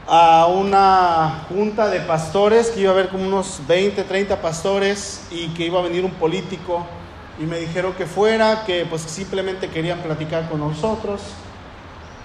a 0.07 0.47
una 0.47 1.45
junta 1.47 1.87
de 1.87 2.01
pastores, 2.01 2.69
que 2.69 2.81
iba 2.81 2.91
a 2.91 2.93
haber 2.93 3.09
como 3.09 3.25
unos 3.25 3.61
20, 3.67 4.03
30 4.03 4.41
pastores 4.41 5.25
y 5.31 5.47
que 5.49 5.65
iba 5.65 5.79
a 5.79 5.83
venir 5.83 6.03
un 6.03 6.11
político 6.11 6.85
y 7.39 7.43
me 7.45 7.59
dijeron 7.59 7.93
que 7.93 8.05
fuera, 8.05 8.63
que 8.65 8.85
pues 8.85 9.01
simplemente 9.03 9.69
querían 9.69 9.99
platicar 9.99 10.49
con 10.49 10.59
nosotros 10.59 11.21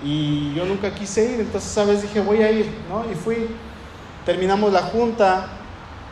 y 0.04 0.52
yo 0.54 0.64
nunca 0.66 0.94
quise 0.94 1.32
ir, 1.32 1.40
entonces 1.40 1.70
sabes 1.70 2.02
dije 2.02 2.20
voy 2.20 2.42
a 2.42 2.50
ir, 2.50 2.70
¿no? 2.88 3.10
Y 3.10 3.14
fui, 3.14 3.48
terminamos 4.24 4.72
la 4.72 4.82
junta 4.82 5.46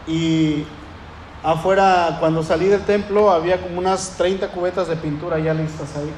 y 0.06 0.64
afuera 1.42 2.16
cuando 2.18 2.42
salí 2.42 2.66
del 2.66 2.82
templo 2.84 3.30
había 3.30 3.60
como 3.60 3.78
unas 3.78 4.16
30 4.16 4.48
cubetas 4.48 4.88
de 4.88 4.96
pintura 4.96 5.38
ya 5.38 5.52
listas 5.52 5.96
ahí. 5.96 6.12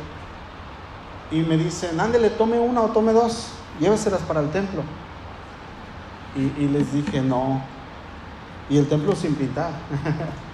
Y 1.33 1.41
me 1.41 1.57
dicen, 1.57 1.99
ándele, 1.99 2.31
tome 2.31 2.59
una 2.59 2.83
o 2.83 2.89
tome 2.89 3.13
dos, 3.13 3.49
lléveselas 3.81 4.21
para 4.23 4.41
el 4.41 4.51
templo. 4.51 4.83
Y, 6.37 6.63
y 6.63 6.69
les 6.69 6.93
dije, 6.93 7.21
no. 7.21 7.61
Y 8.71 8.79
el 8.79 8.89
templo 8.89 9.17
sin 9.17 9.35
pintar. 9.35 9.71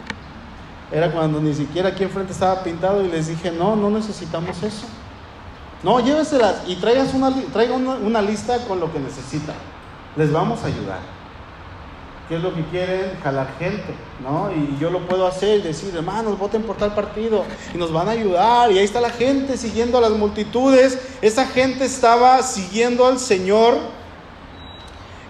Era 0.92 1.10
cuando 1.10 1.40
ni 1.40 1.54
siquiera 1.54 1.88
aquí 1.88 2.04
enfrente 2.04 2.32
estaba 2.32 2.62
pintado 2.62 3.02
y 3.02 3.08
les 3.08 3.28
dije, 3.28 3.50
no, 3.50 3.74
no 3.76 3.88
necesitamos 3.88 4.62
eso. 4.62 4.86
No, 5.82 5.98
lléveselas 6.00 6.62
y 6.66 6.76
traigas 6.76 7.14
una, 7.14 7.34
traiga 7.50 7.74
una, 7.74 8.20
lista 8.20 8.58
con 8.68 8.78
lo 8.78 8.92
que 8.92 9.00
necesita. 9.00 9.54
Les 10.16 10.30
vamos 10.30 10.62
a 10.62 10.66
ayudar. 10.66 11.00
¿Qué 12.28 12.36
es 12.36 12.42
lo 12.42 12.54
que 12.54 12.62
quieren? 12.66 13.18
Jalar 13.22 13.48
gente, 13.58 13.94
¿no? 14.22 14.50
Y 14.52 14.78
yo 14.78 14.90
lo 14.90 15.00
puedo 15.08 15.26
hacer 15.26 15.60
y 15.60 15.62
decir, 15.62 15.96
hermanos, 15.96 16.38
voten 16.38 16.62
por 16.62 16.76
tal 16.76 16.94
partido 16.94 17.44
y 17.74 17.78
nos 17.78 17.90
van 17.90 18.08
a 18.08 18.12
ayudar. 18.12 18.70
Y 18.70 18.78
ahí 18.78 18.84
está 18.84 19.00
la 19.00 19.10
gente 19.10 19.56
siguiendo 19.56 19.96
a 19.96 20.02
las 20.02 20.12
multitudes. 20.12 20.98
Esa 21.22 21.46
gente 21.46 21.86
estaba 21.86 22.42
siguiendo 22.42 23.06
al 23.06 23.18
Señor 23.18 23.78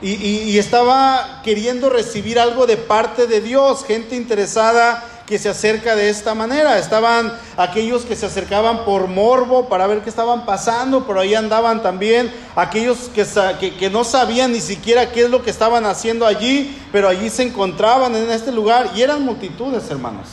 y, 0.02 0.12
y 0.12 0.58
estaba 0.58 1.40
queriendo 1.44 1.88
recibir 1.88 2.38
algo 2.38 2.66
de 2.66 2.76
parte 2.76 3.26
de 3.28 3.40
Dios. 3.40 3.84
Gente 3.84 4.16
interesada 4.16 5.02
que 5.32 5.38
se 5.38 5.48
acerca 5.48 5.96
de 5.96 6.10
esta 6.10 6.34
manera. 6.34 6.78
Estaban 6.78 7.32
aquellos 7.56 8.04
que 8.04 8.14
se 8.14 8.26
acercaban 8.26 8.84
por 8.84 9.08
morbo 9.08 9.66
para 9.66 9.86
ver 9.86 10.02
qué 10.02 10.10
estaban 10.10 10.44
pasando, 10.44 11.06
pero 11.06 11.20
ahí 11.20 11.34
andaban 11.34 11.82
también 11.82 12.30
aquellos 12.54 13.08
que, 13.14 13.24
que, 13.58 13.74
que, 13.74 13.88
no 13.88 14.04
sabían 14.04 14.52
ni 14.52 14.60
siquiera 14.60 15.10
qué 15.10 15.22
es 15.22 15.30
lo 15.30 15.42
que 15.42 15.48
estaban 15.48 15.86
haciendo 15.86 16.26
allí, 16.26 16.78
pero 16.92 17.08
allí 17.08 17.30
se 17.30 17.44
encontraban 17.44 18.14
en 18.14 18.30
este 18.30 18.52
lugar 18.52 18.90
y 18.94 19.00
eran 19.00 19.22
multitudes, 19.22 19.90
hermanos. 19.90 20.28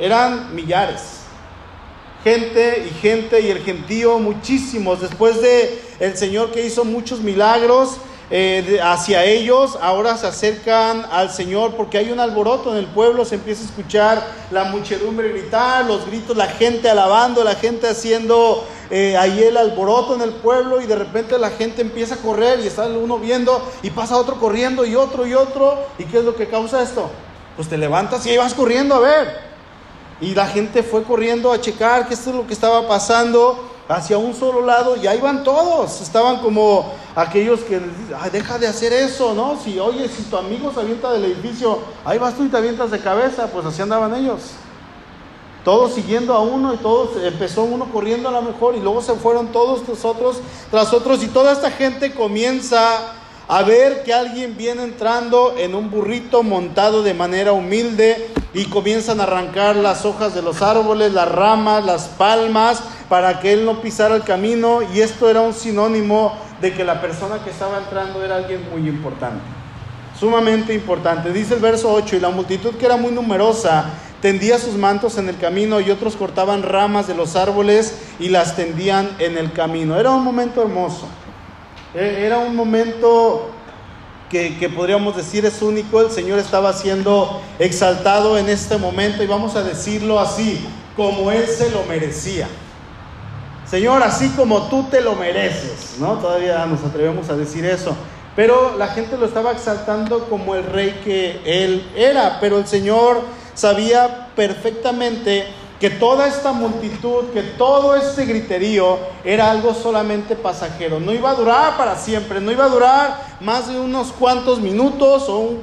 Eran 0.00 0.52
millares. 0.52 1.20
Gente 2.24 2.88
y 2.90 3.00
gente 3.00 3.40
y 3.42 3.50
el 3.50 3.62
gentío 3.62 4.18
muchísimos. 4.18 5.00
Después 5.00 5.40
de 5.40 5.80
el 6.00 6.16
Señor 6.16 6.50
que 6.50 6.66
hizo 6.66 6.84
muchos 6.84 7.20
milagros, 7.20 7.98
eh, 8.32 8.78
hacia 8.80 9.24
ellos, 9.24 9.76
ahora 9.82 10.16
se 10.16 10.28
acercan 10.28 11.04
al 11.10 11.32
Señor 11.32 11.74
porque 11.74 11.98
hay 11.98 12.12
un 12.12 12.20
alboroto 12.20 12.70
en 12.70 12.76
el 12.76 12.86
pueblo, 12.86 13.24
se 13.24 13.34
empieza 13.34 13.62
a 13.62 13.66
escuchar 13.66 14.24
la 14.52 14.64
muchedumbre 14.64 15.30
gritar, 15.30 15.84
los 15.84 16.06
gritos, 16.06 16.36
la 16.36 16.46
gente 16.46 16.88
alabando, 16.88 17.42
la 17.42 17.56
gente 17.56 17.88
haciendo 17.88 18.64
eh, 18.88 19.16
ahí 19.16 19.42
el 19.42 19.56
alboroto 19.56 20.14
en 20.14 20.20
el 20.20 20.30
pueblo 20.30 20.80
y 20.80 20.86
de 20.86 20.94
repente 20.94 21.36
la 21.40 21.50
gente 21.50 21.82
empieza 21.82 22.14
a 22.14 22.18
correr 22.18 22.60
y 22.60 22.68
está 22.68 22.86
uno 22.86 23.18
viendo 23.18 23.68
y 23.82 23.90
pasa 23.90 24.16
otro 24.16 24.36
corriendo 24.36 24.86
y 24.86 24.94
otro 24.94 25.26
y 25.26 25.34
otro. 25.34 25.78
¿Y 25.98 26.04
qué 26.04 26.18
es 26.18 26.24
lo 26.24 26.36
que 26.36 26.46
causa 26.46 26.82
esto? 26.82 27.10
Pues 27.56 27.68
te 27.68 27.76
levantas 27.76 28.24
y 28.26 28.30
ahí 28.30 28.36
vas 28.36 28.54
corriendo 28.54 28.94
a 28.94 29.00
ver. 29.00 29.50
Y 30.20 30.34
la 30.36 30.46
gente 30.46 30.84
fue 30.84 31.02
corriendo 31.02 31.50
a 31.50 31.60
checar 31.60 32.06
qué 32.06 32.14
es 32.14 32.26
lo 32.26 32.46
que 32.46 32.52
estaba 32.52 32.86
pasando 32.86 33.69
hacia 33.90 34.18
un 34.18 34.34
solo 34.34 34.64
lado 34.64 34.96
y 34.96 35.06
ahí 35.06 35.20
van 35.20 35.42
todos. 35.42 36.00
Estaban 36.00 36.40
como 36.40 36.92
aquellos 37.14 37.60
que 37.60 37.80
Ay, 38.18 38.30
deja 38.30 38.58
de 38.58 38.66
hacer 38.66 38.92
eso, 38.92 39.34
¿no? 39.34 39.58
Si 39.62 39.78
oye, 39.78 40.08
si 40.08 40.22
tu 40.22 40.36
amigo 40.36 40.72
se 40.72 40.80
avienta 40.80 41.12
del 41.12 41.24
edificio, 41.24 41.80
ahí 42.04 42.18
vas 42.18 42.34
tú 42.34 42.44
y 42.44 42.48
te 42.48 42.56
avientas 42.56 42.90
de 42.90 43.00
cabeza, 43.00 43.48
pues 43.48 43.66
así 43.66 43.82
andaban 43.82 44.14
ellos. 44.14 44.52
Todos 45.64 45.92
siguiendo 45.92 46.34
a 46.34 46.40
uno 46.40 46.72
y 46.72 46.78
todos, 46.78 47.22
empezó 47.22 47.64
uno 47.64 47.86
corriendo 47.92 48.28
a 48.30 48.32
lo 48.32 48.42
mejor 48.42 48.76
y 48.76 48.80
luego 48.80 49.02
se 49.02 49.14
fueron 49.14 49.48
todos 49.48 49.86
los 49.86 50.04
otros 50.04 50.38
tras 50.70 50.94
otros 50.94 51.22
y 51.22 51.26
toda 51.26 51.52
esta 51.52 51.70
gente 51.70 52.14
comienza 52.14 53.12
a 53.46 53.62
ver 53.62 54.04
que 54.04 54.14
alguien 54.14 54.56
viene 54.56 54.84
entrando 54.84 55.54
en 55.58 55.74
un 55.74 55.90
burrito 55.90 56.42
montado 56.42 57.02
de 57.02 57.12
manera 57.12 57.52
humilde 57.52 58.30
y 58.52 58.64
comienzan 58.64 59.20
a 59.20 59.24
arrancar 59.24 59.76
las 59.76 60.04
hojas 60.04 60.34
de 60.34 60.42
los 60.42 60.62
árboles, 60.62 61.12
las 61.12 61.30
ramas, 61.30 61.84
las 61.84 62.08
palmas, 62.08 62.82
para 63.08 63.40
que 63.40 63.52
él 63.52 63.64
no 63.64 63.80
pisara 63.80 64.16
el 64.16 64.22
camino 64.22 64.80
y 64.94 65.00
esto 65.00 65.28
era 65.28 65.40
un 65.40 65.54
sinónimo 65.54 66.32
de 66.60 66.72
que 66.72 66.84
la 66.84 67.00
persona 67.00 67.42
que 67.42 67.50
estaba 67.50 67.78
entrando 67.78 68.24
era 68.24 68.36
alguien 68.36 68.68
muy 68.70 68.88
importante, 68.88 69.42
sumamente 70.18 70.74
importante. 70.74 71.32
Dice 71.32 71.54
el 71.54 71.60
verso 71.60 71.92
8, 71.92 72.16
y 72.16 72.20
la 72.20 72.30
multitud 72.30 72.74
que 72.74 72.86
era 72.86 72.96
muy 72.96 73.12
numerosa 73.12 73.86
tendía 74.20 74.58
sus 74.58 74.74
mantos 74.74 75.16
en 75.16 75.28
el 75.28 75.38
camino 75.38 75.80
y 75.80 75.90
otros 75.90 76.16
cortaban 76.16 76.62
ramas 76.62 77.06
de 77.06 77.14
los 77.14 77.36
árboles 77.36 77.98
y 78.18 78.28
las 78.28 78.56
tendían 78.56 79.10
en 79.18 79.38
el 79.38 79.52
camino. 79.52 79.98
Era 79.98 80.10
un 80.10 80.22
momento 80.22 80.62
hermoso. 80.62 81.06
E, 81.94 82.26
era 82.26 82.38
un 82.38 82.54
momento 82.54 83.50
que, 84.30 84.72
podríamos 84.74 85.16
decir 85.16 85.44
es 85.44 85.60
único. 85.60 86.00
El 86.00 86.10
Señor 86.10 86.38
estaba 86.38 86.72
siendo 86.72 87.42
exaltado 87.58 88.38
en 88.38 88.48
este 88.48 88.78
momento 88.78 89.22
y 89.22 89.26
vamos 89.26 89.56
a 89.56 89.62
decirlo 89.62 90.20
así, 90.20 90.64
como 90.96 91.30
Él 91.30 91.46
se 91.46 91.70
lo 91.70 91.82
merecía. 91.84 92.48
Señor, 93.68 94.02
así 94.02 94.28
como 94.30 94.68
tú 94.68 94.84
te 94.90 95.00
lo 95.00 95.14
mereces, 95.14 95.96
¿no? 95.98 96.14
Todavía 96.14 96.64
nos 96.66 96.82
atrevemos 96.82 97.28
a 97.28 97.36
decir 97.36 97.64
eso. 97.64 97.94
Pero 98.36 98.76
la 98.78 98.88
gente 98.88 99.18
lo 99.18 99.26
estaba 99.26 99.52
exaltando 99.52 100.28
como 100.28 100.54
el 100.54 100.64
rey 100.64 101.00
que 101.04 101.40
Él 101.44 101.84
era. 101.96 102.38
Pero 102.40 102.58
el 102.58 102.66
Señor 102.66 103.22
sabía 103.54 104.28
perfectamente 104.36 105.46
que 105.80 105.88
toda 105.88 106.28
esta 106.28 106.52
multitud, 106.52 107.30
que 107.32 107.42
todo 107.42 107.96
este 107.96 108.26
griterío 108.26 108.98
era 109.24 109.50
algo 109.50 109.72
solamente 109.72 110.36
pasajero, 110.36 111.00
no 111.00 111.10
iba 111.10 111.30
a 111.30 111.34
durar 111.34 111.78
para 111.78 111.96
siempre, 111.96 112.38
no 112.38 112.52
iba 112.52 112.66
a 112.66 112.68
durar 112.68 113.38
más 113.40 113.68
de 113.68 113.80
unos 113.80 114.12
cuantos 114.12 114.60
minutos 114.60 115.24
o 115.30 115.54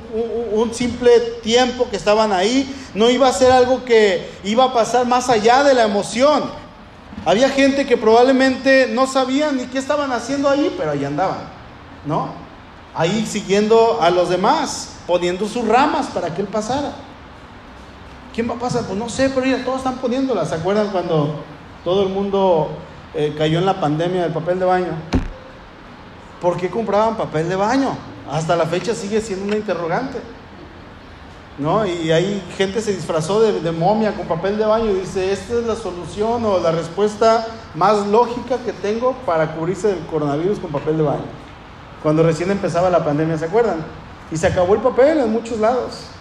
un, 0.53 0.73
simple 0.73 1.19
tiempo 1.43 1.87
que 1.91 1.97
estaban 1.97 2.33
ahí, 2.33 2.75
no 2.95 3.11
iba 3.11 3.27
a 3.27 3.31
ser 3.31 3.51
algo 3.51 3.85
que 3.85 4.27
iba 4.43 4.63
a 4.63 4.73
pasar 4.73 5.05
más 5.05 5.29
allá 5.29 5.63
de 5.63 5.75
la 5.75 5.83
emoción. 5.83 6.45
Había 7.23 7.49
gente 7.49 7.85
que 7.85 7.95
probablemente 7.95 8.87
no 8.91 9.05
sabían 9.05 9.57
ni 9.57 9.65
qué 9.67 9.77
estaban 9.77 10.11
haciendo 10.11 10.49
ahí, 10.49 10.73
pero 10.75 10.91
ahí 10.91 11.05
andaban, 11.05 11.47
¿no? 12.07 12.29
Ahí 12.95 13.23
siguiendo 13.27 13.99
a 14.01 14.09
los 14.09 14.29
demás, 14.29 14.93
poniendo 15.05 15.47
sus 15.47 15.67
ramas 15.67 16.07
para 16.07 16.33
que 16.33 16.41
él 16.41 16.47
pasara. 16.47 17.06
¿Quién 18.37 18.47
va 18.47 18.53
a 18.53 18.59
pasar? 18.59 18.83
Pues 18.83 18.99
no 18.99 19.09
sé, 19.09 19.31
pero 19.31 19.47
ya 19.47 19.65
todos 19.65 19.79
están 19.79 19.95
poniéndolas. 19.95 20.49
¿Se 20.49 20.53
acuerdan 20.53 20.89
cuando 20.89 21.37
todo 21.83 22.03
el 22.03 22.09
mundo 22.09 22.69
eh, 23.15 23.33
cayó 23.35 23.57
en 23.57 23.65
la 23.65 23.81
pandemia 23.81 24.21
del 24.21 24.31
papel 24.31 24.59
de 24.59 24.65
baño? 24.65 24.91
¿Por 26.39 26.55
qué 26.55 26.69
compraban 26.69 27.17
papel 27.17 27.49
de 27.49 27.55
baño? 27.55 27.97
Hasta 28.29 28.55
la 28.55 28.67
fecha 28.67 28.93
sigue 28.93 29.21
siendo 29.21 29.45
una 29.45 29.55
interrogante. 29.55 30.19
¿No? 31.57 31.83
Y 31.87 32.11
ahí 32.11 32.43
gente 32.55 32.79
se 32.79 32.93
disfrazó 32.93 33.41
de, 33.41 33.59
de, 33.59 33.71
momia 33.71 34.13
con 34.13 34.27
papel 34.27 34.55
de 34.59 34.65
baño 34.65 34.91
y 34.91 34.99
dice, 34.99 35.31
esta 35.31 35.55
es 35.55 35.65
la 35.65 35.75
solución 35.75 36.45
o 36.45 36.59
la 36.59 36.71
respuesta 36.71 37.47
más 37.73 38.05
lógica 38.05 38.59
que 38.59 38.71
tengo 38.71 39.13
para 39.25 39.55
cubrirse 39.55 39.87
del 39.87 40.05
coronavirus 40.05 40.59
con 40.59 40.71
papel 40.71 40.97
de 40.97 41.03
baño. 41.03 41.25
Cuando 42.03 42.21
recién 42.21 42.51
empezaba 42.51 42.91
la 42.91 43.03
pandemia, 43.03 43.35
¿se 43.35 43.45
acuerdan? 43.45 43.77
Y 44.31 44.37
se 44.37 44.45
acabó 44.45 44.75
el 44.75 44.81
papel 44.81 45.21
en 45.21 45.33
muchos 45.33 45.57
lados. 45.57 46.11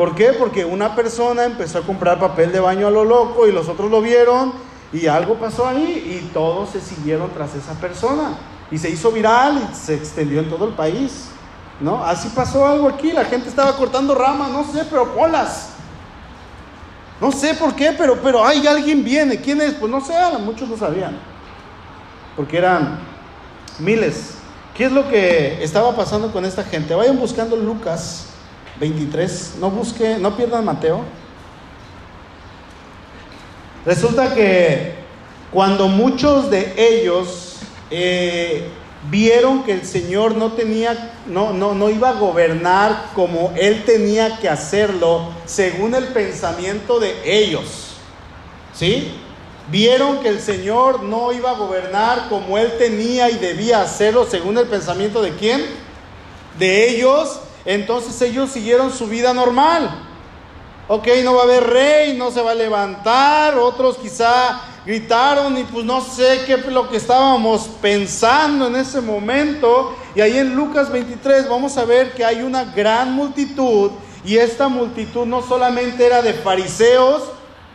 ¿Por 0.00 0.14
qué? 0.14 0.32
Porque 0.32 0.64
una 0.64 0.96
persona 0.96 1.44
empezó 1.44 1.76
a 1.76 1.82
comprar 1.82 2.18
papel 2.18 2.52
de 2.52 2.58
baño 2.58 2.86
a 2.86 2.90
lo 2.90 3.04
loco 3.04 3.46
y 3.46 3.52
los 3.52 3.68
otros 3.68 3.90
lo 3.90 4.00
vieron 4.00 4.54
y 4.94 5.08
algo 5.08 5.34
pasó 5.34 5.68
ahí 5.68 6.22
y 6.22 6.30
todos 6.32 6.70
se 6.70 6.80
siguieron 6.80 7.28
tras 7.34 7.54
esa 7.54 7.74
persona 7.74 8.38
y 8.70 8.78
se 8.78 8.88
hizo 8.88 9.12
viral 9.12 9.68
y 9.70 9.74
se 9.76 9.96
extendió 9.96 10.40
en 10.40 10.48
todo 10.48 10.66
el 10.66 10.72
país. 10.72 11.26
¿No? 11.80 12.02
Así 12.02 12.30
pasó 12.34 12.66
algo 12.66 12.88
aquí, 12.88 13.12
la 13.12 13.26
gente 13.26 13.50
estaba 13.50 13.76
cortando 13.76 14.14
ramas, 14.14 14.50
no 14.50 14.64
sé, 14.64 14.86
pero 14.88 15.14
polas. 15.14 15.68
No 17.20 17.30
sé 17.30 17.52
por 17.52 17.74
qué, 17.74 17.92
pero, 17.92 18.22
pero 18.22 18.42
hay 18.42 18.66
alguien 18.66 19.04
viene. 19.04 19.38
¿Quién 19.38 19.60
es? 19.60 19.74
Pues 19.74 19.92
no 19.92 20.00
sé, 20.00 20.14
muchos 20.38 20.66
lo 20.66 20.78
sabían. 20.78 21.18
Porque 22.36 22.56
eran 22.56 23.00
miles. 23.78 24.36
¿Qué 24.74 24.86
es 24.86 24.92
lo 24.92 25.06
que 25.10 25.62
estaba 25.62 25.94
pasando 25.94 26.32
con 26.32 26.46
esta 26.46 26.64
gente? 26.64 26.94
Vayan 26.94 27.18
buscando 27.18 27.54
Lucas 27.54 28.29
23. 28.80 29.56
No 29.60 29.70
busque, 29.70 30.16
no 30.18 30.36
pierdan 30.36 30.64
Mateo. 30.64 31.02
Resulta 33.84 34.34
que 34.34 34.94
cuando 35.52 35.88
muchos 35.88 36.50
de 36.50 36.74
ellos 36.76 37.56
eh, 37.90 38.68
vieron 39.10 39.62
que 39.64 39.72
el 39.72 39.84
Señor 39.84 40.36
no 40.36 40.52
tenía, 40.52 41.14
no, 41.26 41.52
no, 41.52 41.74
no 41.74 41.90
iba 41.90 42.10
a 42.10 42.14
gobernar 42.14 43.10
como 43.14 43.52
Él 43.56 43.84
tenía 43.84 44.38
que 44.38 44.48
hacerlo 44.48 45.30
según 45.44 45.94
el 45.94 46.08
pensamiento 46.08 46.98
de 46.98 47.14
ellos. 47.24 47.96
¿Sí? 48.74 49.12
Vieron 49.70 50.20
que 50.20 50.28
el 50.28 50.40
Señor 50.40 51.02
no 51.02 51.32
iba 51.32 51.50
a 51.50 51.54
gobernar 51.54 52.28
como 52.28 52.58
Él 52.58 52.72
tenía 52.78 53.30
y 53.30 53.36
debía 53.36 53.82
hacerlo 53.82 54.26
según 54.28 54.58
el 54.58 54.66
pensamiento 54.66 55.22
de 55.22 55.34
quién? 55.34 55.64
De 56.58 56.90
ellos. 56.90 57.40
Entonces 57.70 58.20
ellos 58.22 58.50
siguieron 58.50 58.92
su 58.92 59.06
vida 59.06 59.32
normal. 59.32 59.88
Ok, 60.88 61.06
no 61.22 61.34
va 61.34 61.42
a 61.42 61.44
haber 61.44 61.62
rey, 61.68 62.16
no 62.16 62.32
se 62.32 62.42
va 62.42 62.50
a 62.50 62.54
levantar. 62.56 63.56
Otros 63.56 63.96
quizá 63.96 64.60
gritaron 64.84 65.56
y 65.56 65.62
pues 65.62 65.84
no 65.84 66.00
sé 66.00 66.40
qué 66.46 66.56
lo 66.56 66.88
que 66.88 66.96
estábamos 66.96 67.70
pensando 67.80 68.66
en 68.66 68.74
ese 68.74 69.00
momento. 69.00 69.94
Y 70.16 70.20
ahí 70.20 70.36
en 70.36 70.56
Lucas 70.56 70.90
23 70.90 71.48
vamos 71.48 71.78
a 71.78 71.84
ver 71.84 72.12
que 72.12 72.24
hay 72.24 72.42
una 72.42 72.64
gran 72.64 73.12
multitud 73.12 73.92
y 74.24 74.36
esta 74.36 74.66
multitud 74.66 75.24
no 75.24 75.40
solamente 75.40 76.04
era 76.04 76.22
de 76.22 76.34
fariseos 76.34 77.22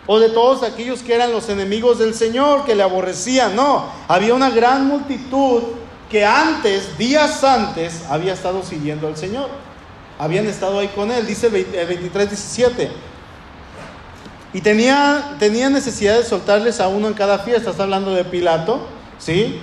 o 0.08 0.20
de 0.20 0.28
todos 0.28 0.64
aquellos 0.64 1.04
que 1.04 1.16
eran 1.16 1.32
los 1.32 1.48
enemigos 1.48 2.00
del 2.00 2.14
Señor, 2.14 2.66
que 2.66 2.76
le 2.76 2.84
aborrecían, 2.84 3.56
no, 3.56 3.86
había 4.10 4.34
una 4.34 4.50
gran 4.50 4.88
multitud 4.88 5.64
que 6.12 6.26
antes, 6.26 6.98
días 6.98 7.46
antes, 7.46 8.04
había 8.10 8.34
estado 8.34 8.62
siguiendo 8.62 9.08
al 9.08 9.16
Señor. 9.16 9.65
Habían 10.18 10.48
estado 10.48 10.80
ahí 10.80 10.88
con 10.90 11.12
él, 11.12 11.28
dice 11.28 11.48
el 11.48 11.52
23, 11.88 12.30
17. 12.30 12.92
Y 14.54 14.62
tenía, 14.62 15.36
tenía 15.38 15.70
necesidad 15.70 16.18
de 16.18 16.24
soltarles 16.24 16.80
a 16.80 16.88
uno 16.88 17.08
en 17.08 17.14
cada 17.14 17.40
fiesta. 17.40 17.72
Está 17.72 17.84
hablando 17.84 18.14
de 18.14 18.24
Pilato, 18.24 18.88
¿sí? 19.20 19.60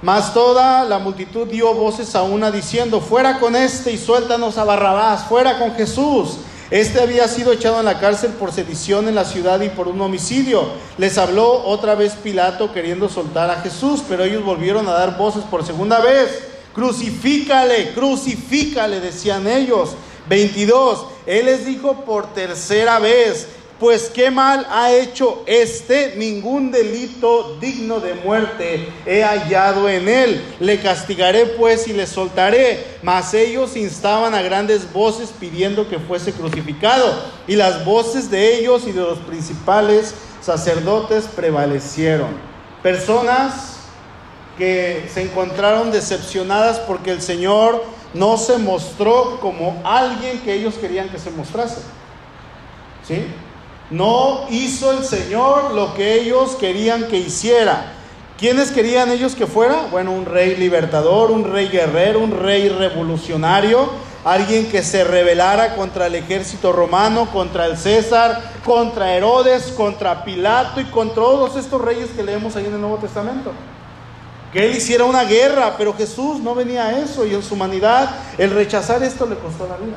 Mas 0.00 0.32
toda 0.32 0.84
la 0.84 0.98
multitud 0.98 1.46
dio 1.46 1.74
voces 1.74 2.14
a 2.14 2.22
una 2.22 2.50
diciendo, 2.50 3.00
fuera 3.00 3.38
con 3.38 3.54
este 3.54 3.92
y 3.92 3.98
suéltanos 3.98 4.56
a 4.56 4.64
Barrabás, 4.64 5.24
fuera 5.24 5.58
con 5.58 5.74
Jesús. 5.74 6.38
Este 6.70 7.00
había 7.00 7.28
sido 7.28 7.52
echado 7.52 7.78
en 7.78 7.84
la 7.84 8.00
cárcel 8.00 8.32
por 8.32 8.50
sedición 8.50 9.08
en 9.08 9.14
la 9.14 9.26
ciudad 9.26 9.60
y 9.60 9.68
por 9.68 9.88
un 9.88 10.00
homicidio. 10.00 10.68
Les 10.96 11.18
habló 11.18 11.62
otra 11.64 11.94
vez 11.94 12.14
Pilato 12.14 12.72
queriendo 12.72 13.10
soltar 13.10 13.50
a 13.50 13.60
Jesús, 13.60 14.02
pero 14.08 14.24
ellos 14.24 14.42
volvieron 14.42 14.88
a 14.88 14.92
dar 14.92 15.18
voces 15.18 15.44
por 15.44 15.64
segunda 15.64 16.00
vez. 16.00 16.53
Crucifícale, 16.74 17.92
crucifícale, 17.94 19.00
decían 19.00 19.46
ellos. 19.46 19.90
22. 20.28 21.06
Él 21.26 21.46
les 21.46 21.66
dijo 21.66 22.04
por 22.04 22.32
tercera 22.32 22.98
vez, 22.98 23.46
pues 23.78 24.10
qué 24.14 24.30
mal 24.30 24.66
ha 24.70 24.92
hecho 24.92 25.42
este, 25.46 26.14
ningún 26.16 26.70
delito 26.70 27.58
digno 27.60 28.00
de 28.00 28.14
muerte 28.14 28.88
he 29.04 29.22
hallado 29.22 29.88
en 29.88 30.08
él. 30.08 30.42
Le 30.60 30.80
castigaré 30.80 31.46
pues 31.46 31.86
y 31.88 31.92
le 31.92 32.06
soltaré. 32.06 32.84
Mas 33.02 33.34
ellos 33.34 33.76
instaban 33.76 34.34
a 34.34 34.42
grandes 34.42 34.92
voces 34.92 35.30
pidiendo 35.38 35.88
que 35.88 35.98
fuese 35.98 36.32
crucificado. 36.32 37.22
Y 37.46 37.56
las 37.56 37.84
voces 37.84 38.30
de 38.30 38.58
ellos 38.58 38.84
y 38.86 38.92
de 38.92 39.00
los 39.00 39.18
principales 39.18 40.14
sacerdotes 40.40 41.24
prevalecieron. 41.26 42.28
Personas 42.82 43.73
que 44.56 45.08
se 45.12 45.22
encontraron 45.22 45.90
decepcionadas 45.90 46.78
porque 46.80 47.10
el 47.10 47.20
Señor 47.20 47.84
no 48.14 48.36
se 48.36 48.58
mostró 48.58 49.38
como 49.40 49.80
alguien 49.84 50.40
que 50.40 50.54
ellos 50.54 50.74
querían 50.74 51.08
que 51.08 51.18
se 51.18 51.30
mostrase. 51.30 51.80
¿Sí? 53.06 53.26
No 53.90 54.46
hizo 54.50 54.92
el 54.92 55.04
Señor 55.04 55.74
lo 55.74 55.94
que 55.94 56.20
ellos 56.20 56.56
querían 56.58 57.08
que 57.08 57.18
hiciera. 57.18 57.92
¿Quiénes 58.38 58.70
querían 58.70 59.10
ellos 59.10 59.34
que 59.34 59.46
fuera? 59.46 59.88
Bueno, 59.90 60.12
un 60.12 60.26
rey 60.26 60.56
libertador, 60.56 61.30
un 61.30 61.44
rey 61.44 61.68
guerrero, 61.68 62.20
un 62.20 62.32
rey 62.32 62.68
revolucionario, 62.68 63.90
alguien 64.24 64.68
que 64.70 64.82
se 64.82 65.04
rebelara 65.04 65.76
contra 65.76 66.06
el 66.06 66.14
ejército 66.14 66.72
romano, 66.72 67.28
contra 67.32 67.66
el 67.66 67.76
César, 67.76 68.42
contra 68.64 69.14
Herodes, 69.14 69.72
contra 69.76 70.24
Pilato 70.24 70.80
y 70.80 70.84
contra 70.86 71.14
todos 71.14 71.56
estos 71.56 71.80
reyes 71.80 72.10
que 72.10 72.22
leemos 72.22 72.56
ahí 72.56 72.66
en 72.66 72.74
el 72.74 72.80
Nuevo 72.80 72.96
Testamento. 72.96 73.52
Que 74.54 74.64
él 74.64 74.76
hiciera 74.76 75.04
una 75.04 75.24
guerra, 75.24 75.74
pero 75.76 75.92
Jesús 75.92 76.40
no 76.40 76.54
venía 76.54 76.86
a 76.86 76.98
eso 77.00 77.26
y 77.26 77.34
en 77.34 77.42
su 77.42 77.54
humanidad 77.54 78.08
el 78.38 78.52
rechazar 78.52 79.02
esto 79.02 79.26
le 79.26 79.34
costó 79.34 79.66
la 79.68 79.76
vida. 79.76 79.96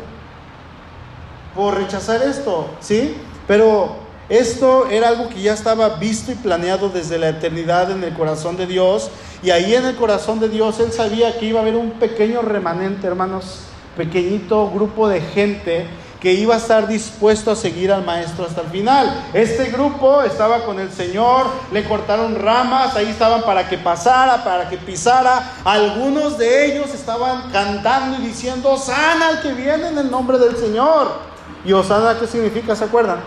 Por 1.55 1.75
rechazar 1.77 2.21
esto, 2.23 2.67
¿sí? 2.81 3.15
Pero 3.47 3.95
esto 4.29 4.89
era 4.89 5.07
algo 5.07 5.29
que 5.29 5.41
ya 5.41 5.53
estaba 5.53 5.97
visto 5.97 6.31
y 6.31 6.35
planeado 6.35 6.89
desde 6.89 7.17
la 7.17 7.29
eternidad 7.29 7.91
en 7.91 8.03
el 8.03 8.13
corazón 8.13 8.57
de 8.57 8.67
Dios. 8.67 9.09
Y 9.41 9.51
ahí 9.51 9.73
en 9.75 9.85
el 9.85 9.95
corazón 9.95 10.39
de 10.39 10.49
Dios 10.49 10.79
Él 10.79 10.91
sabía 10.91 11.37
que 11.39 11.45
iba 11.45 11.59
a 11.59 11.61
haber 11.61 11.75
un 11.75 11.91
pequeño 11.91 12.41
remanente, 12.41 13.07
hermanos, 13.07 13.61
pequeñito 13.95 14.69
grupo 14.71 15.07
de 15.07 15.21
gente 15.21 15.85
que 16.19 16.33
iba 16.33 16.55
a 16.55 16.57
estar 16.57 16.87
dispuesto 16.87 17.51
a 17.51 17.55
seguir 17.55 17.91
al 17.91 18.03
maestro 18.03 18.45
hasta 18.45 18.61
el 18.61 18.67
final. 18.67 19.29
Este 19.33 19.65
grupo 19.65 20.23
estaba 20.23 20.65
con 20.65 20.79
el 20.79 20.91
Señor, 20.91 21.47
le 21.71 21.83
cortaron 21.83 22.35
ramas, 22.35 22.95
ahí 22.95 23.07
estaban 23.09 23.43
para 23.43 23.69
que 23.69 23.77
pasara, 23.77 24.43
para 24.43 24.67
que 24.67 24.77
pisara. 24.77 25.53
Algunos 25.63 26.37
de 26.37 26.65
ellos 26.65 26.93
estaban 26.93 27.51
cantando 27.51 28.17
y 28.17 28.27
diciendo, 28.27 28.77
sana 28.77 29.27
al 29.27 29.41
que 29.41 29.53
viene 29.53 29.89
en 29.89 29.97
el 29.97 30.09
nombre 30.09 30.39
del 30.39 30.57
Señor. 30.57 31.27
¿Y 31.63 31.73
Osana 31.73 32.17
qué 32.19 32.25
significa? 32.25 32.75
¿Se 32.75 32.85
acuerdan? 32.85 33.19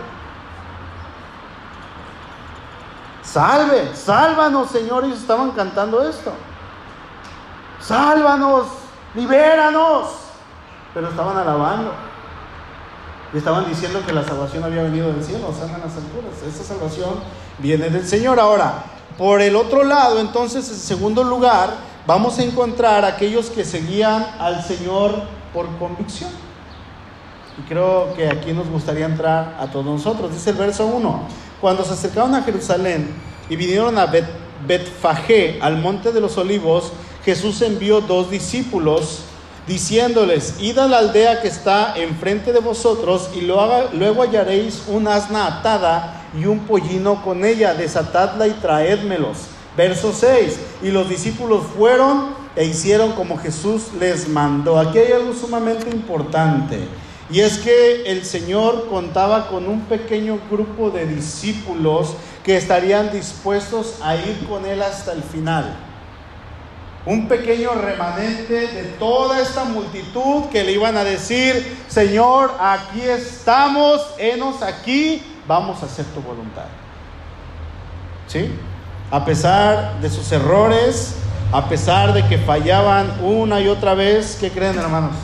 Salve, 3.23 3.95
sálvanos, 3.95 4.69
Señor. 4.71 5.05
Ellos 5.05 5.19
estaban 5.19 5.51
cantando 5.51 6.01
esto. 6.07 6.33
Sálvanos, 7.79 8.67
libéranos. 9.15 10.09
Pero 10.93 11.07
estaban 11.07 11.37
alabando. 11.37 12.10
Y 13.33 13.37
estaban 13.37 13.67
diciendo 13.69 14.01
que 14.05 14.11
la 14.11 14.25
salvación 14.25 14.63
había 14.63 14.83
venido 14.83 15.11
del 15.11 15.23
cielo, 15.23 15.53
salgan 15.57 15.81
las 15.81 15.95
alturas. 15.95 16.33
Esa 16.45 16.63
salvación 16.63 17.15
viene 17.59 17.89
del 17.89 18.05
Señor. 18.05 18.39
Ahora, 18.39 18.83
por 19.17 19.41
el 19.41 19.55
otro 19.55 19.83
lado, 19.83 20.19
entonces, 20.19 20.67
en 20.69 20.75
segundo 20.75 21.23
lugar, 21.23 21.75
vamos 22.05 22.39
a 22.39 22.43
encontrar 22.43 23.05
aquellos 23.05 23.49
que 23.49 23.63
seguían 23.63 24.25
al 24.39 24.63
Señor 24.63 25.23
por 25.53 25.67
convicción. 25.77 26.29
Y 27.57 27.61
creo 27.69 28.13
que 28.15 28.27
aquí 28.27 28.51
nos 28.51 28.67
gustaría 28.69 29.05
entrar 29.05 29.57
a 29.59 29.67
todos 29.67 29.85
nosotros. 29.85 30.33
Dice 30.33 30.49
el 30.49 30.57
verso 30.57 30.85
1. 30.85 31.21
Cuando 31.61 31.83
se 31.85 31.93
acercaron 31.93 32.35
a 32.35 32.43
Jerusalén 32.43 33.13
y 33.49 33.55
vinieron 33.55 33.97
a 33.97 34.07
Bet, 34.07 34.25
Betfagé, 34.67 35.59
al 35.61 35.77
monte 35.77 36.11
de 36.11 36.21
los 36.21 36.37
olivos, 36.37 36.91
Jesús 37.23 37.61
envió 37.61 38.01
dos 38.01 38.29
discípulos 38.29 39.23
diciéndoles, 39.67 40.55
id 40.59 40.77
a 40.77 40.87
la 40.87 40.99
aldea 40.99 41.41
que 41.41 41.47
está 41.47 41.93
enfrente 41.95 42.51
de 42.51 42.59
vosotros 42.59 43.29
y 43.35 43.41
luego 43.41 44.21
hallaréis 44.21 44.83
un 44.87 45.07
asna 45.07 45.47
atada 45.47 46.23
y 46.39 46.45
un 46.45 46.59
pollino 46.59 47.23
con 47.23 47.45
ella, 47.45 47.73
desatadla 47.73 48.47
y 48.47 48.51
traédmelos. 48.51 49.37
Verso 49.77 50.13
6, 50.13 50.59
y 50.83 50.91
los 50.91 51.07
discípulos 51.07 51.63
fueron 51.77 52.41
e 52.55 52.65
hicieron 52.65 53.13
como 53.13 53.37
Jesús 53.37 53.93
les 53.99 54.27
mandó. 54.27 54.77
Aquí 54.77 54.97
hay 54.97 55.13
algo 55.13 55.33
sumamente 55.33 55.89
importante. 55.89 56.79
Y 57.31 57.39
es 57.39 57.59
que 57.59 58.03
el 58.03 58.25
Señor 58.25 58.89
contaba 58.89 59.47
con 59.47 59.67
un 59.69 59.81
pequeño 59.85 60.39
grupo 60.49 60.89
de 60.89 61.05
discípulos 61.05 62.15
que 62.43 62.57
estarían 62.57 63.13
dispuestos 63.13 63.95
a 64.01 64.17
ir 64.17 64.45
con 64.49 64.65
Él 64.65 64.81
hasta 64.81 65.13
el 65.13 65.23
final. 65.23 65.90
Un 67.05 67.27
pequeño 67.27 67.71
remanente 67.73 68.67
de 68.67 68.83
toda 68.99 69.39
esta 69.41 69.63
multitud 69.63 70.45
que 70.51 70.63
le 70.63 70.73
iban 70.73 70.97
a 70.97 71.03
decir, 71.03 71.77
Señor, 71.87 72.53
aquí 72.59 73.01
estamos, 73.01 74.01
enos 74.19 74.61
aquí, 74.61 75.23
vamos 75.47 75.81
a 75.81 75.87
hacer 75.87 76.05
tu 76.05 76.21
voluntad. 76.21 76.65
¿Sí? 78.27 78.51
A 79.09 79.25
pesar 79.25 79.99
de 79.99 80.09
sus 80.09 80.31
errores, 80.31 81.15
a 81.51 81.67
pesar 81.67 82.13
de 82.13 82.25
que 82.27 82.37
fallaban 82.37 83.19
una 83.23 83.59
y 83.59 83.67
otra 83.67 83.93
vez, 83.95 84.37
¿qué 84.39 84.51
creen 84.51 84.77
hermanos? 84.77 85.15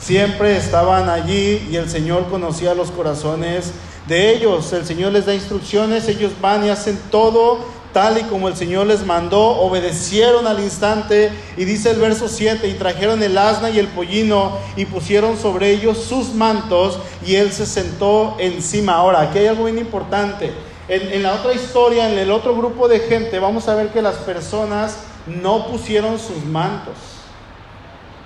siempre 0.00 0.56
estaban 0.56 1.08
allí 1.08 1.68
y 1.70 1.76
el 1.76 1.88
Señor 1.88 2.28
conocía 2.30 2.74
los 2.74 2.90
corazones 2.90 3.72
de 4.08 4.34
ellos. 4.34 4.72
El 4.72 4.86
Señor 4.86 5.12
les 5.12 5.26
da 5.26 5.34
instrucciones, 5.34 6.08
ellos 6.08 6.32
van 6.40 6.64
y 6.64 6.70
hacen 6.70 6.98
todo 7.10 7.58
tal 7.92 8.18
y 8.18 8.22
como 8.24 8.48
el 8.48 8.56
Señor 8.56 8.86
les 8.86 9.04
mandó, 9.04 9.40
obedecieron 9.40 10.46
al 10.46 10.60
instante 10.60 11.30
y 11.56 11.64
dice 11.64 11.90
el 11.90 11.98
verso 11.98 12.28
7, 12.28 12.68
y 12.68 12.74
trajeron 12.74 13.22
el 13.22 13.36
asna 13.36 13.70
y 13.70 13.78
el 13.78 13.88
pollino 13.88 14.56
y 14.76 14.84
pusieron 14.84 15.38
sobre 15.38 15.70
ellos 15.70 15.98
sus 15.98 16.34
mantos 16.34 16.98
y 17.26 17.36
él 17.36 17.52
se 17.52 17.66
sentó 17.66 18.36
encima. 18.38 18.94
Ahora, 18.94 19.22
aquí 19.22 19.38
hay 19.38 19.46
algo 19.46 19.64
bien 19.64 19.78
importante. 19.78 20.52
En, 20.88 21.12
en 21.12 21.22
la 21.22 21.34
otra 21.34 21.52
historia, 21.52 22.10
en 22.10 22.18
el 22.18 22.30
otro 22.30 22.56
grupo 22.56 22.88
de 22.88 23.00
gente, 23.00 23.38
vamos 23.38 23.68
a 23.68 23.74
ver 23.74 23.88
que 23.88 24.02
las 24.02 24.16
personas 24.16 24.98
no 25.26 25.66
pusieron 25.66 26.18
sus 26.18 26.44
mantos. 26.44 26.94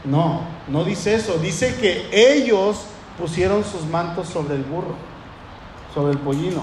No, 0.05 0.43
no 0.69 0.85
dice 0.85 1.15
eso. 1.15 1.39
Dice 1.39 1.77
que 1.77 2.09
ellos 2.13 2.83
pusieron 3.19 3.65
sus 3.65 3.85
mantos 3.87 4.29
sobre 4.29 4.55
el 4.55 4.63
burro, 4.63 4.95
sobre 5.95 6.13
el 6.13 6.19
pollino. 6.19 6.63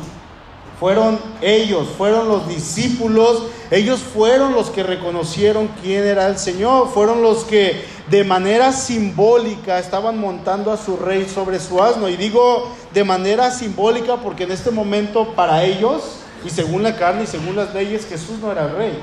Fueron 0.82 1.20
ellos, 1.44 1.89
fueron 1.96 2.28
los 2.28 2.48
discípulos, 2.48 3.44
ellos 3.70 4.00
fueron 4.00 4.54
los 4.54 4.72
que 4.72 4.82
reconocieron 4.82 5.70
quién 5.80 6.04
era 6.04 6.26
el 6.26 6.39
Señor, 6.39 6.89
fueron 6.91 7.22
los 7.22 7.44
que 7.44 7.86
de 8.08 8.24
manera 8.24 8.72
simbólica 8.72 9.78
estaban 9.78 10.17
montando 10.17 10.72
a 10.72 10.78
su 10.78 10.98
rey 10.98 11.30
sobre 11.30 11.60
su 11.60 11.84
asno. 11.84 12.10
Y 12.10 12.17
digo 12.17 12.67
de 12.96 13.04
manera 13.04 13.52
simbólica 13.52 14.17
porque 14.17 14.46
en 14.46 14.54
este 14.54 14.72
momento 14.72 15.36
para 15.36 15.63
ellos, 15.63 16.02
y 16.44 16.50
según 16.50 16.82
la 16.82 16.96
carne 16.96 17.26
y 17.26 17.28
según 17.28 17.56
las 17.56 17.76
leyes, 17.76 18.08
Jesús 18.08 18.39
no 18.41 18.52
era 18.52 18.63
el 18.63 18.76
rey. 18.76 19.00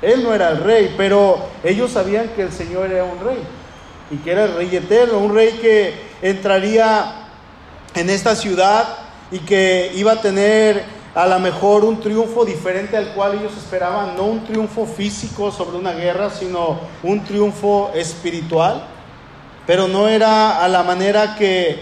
Él 0.00 0.22
no 0.22 0.32
era 0.32 0.50
el 0.50 0.58
rey, 0.58 0.94
pero 0.96 1.40
ellos 1.64 1.90
sabían 1.90 2.28
que 2.36 2.42
el 2.42 2.52
Señor 2.52 2.92
era 2.92 3.02
un 3.02 3.18
rey 3.18 3.42
y 4.12 4.16
que 4.18 4.30
era 4.30 4.44
el 4.44 4.54
rey 4.54 4.76
eterno, 4.76 5.18
un 5.18 5.34
rey 5.34 5.58
que 5.60 5.92
entraría 6.22 7.26
en 7.96 8.08
esta 8.10 8.36
ciudad 8.36 9.09
y 9.30 9.38
que 9.40 9.92
iba 9.94 10.12
a 10.12 10.20
tener 10.20 10.84
a 11.14 11.26
lo 11.26 11.38
mejor 11.40 11.84
un 11.84 12.00
triunfo 12.00 12.44
diferente 12.44 12.96
al 12.96 13.12
cual 13.14 13.34
ellos 13.34 13.56
esperaban, 13.56 14.16
no 14.16 14.24
un 14.24 14.44
triunfo 14.44 14.86
físico 14.86 15.50
sobre 15.50 15.76
una 15.76 15.92
guerra, 15.92 16.30
sino 16.30 16.78
un 17.02 17.24
triunfo 17.24 17.90
espiritual, 17.94 18.84
pero 19.66 19.88
no 19.88 20.08
era 20.08 20.64
a 20.64 20.68
la 20.68 20.82
manera 20.82 21.34
que 21.36 21.80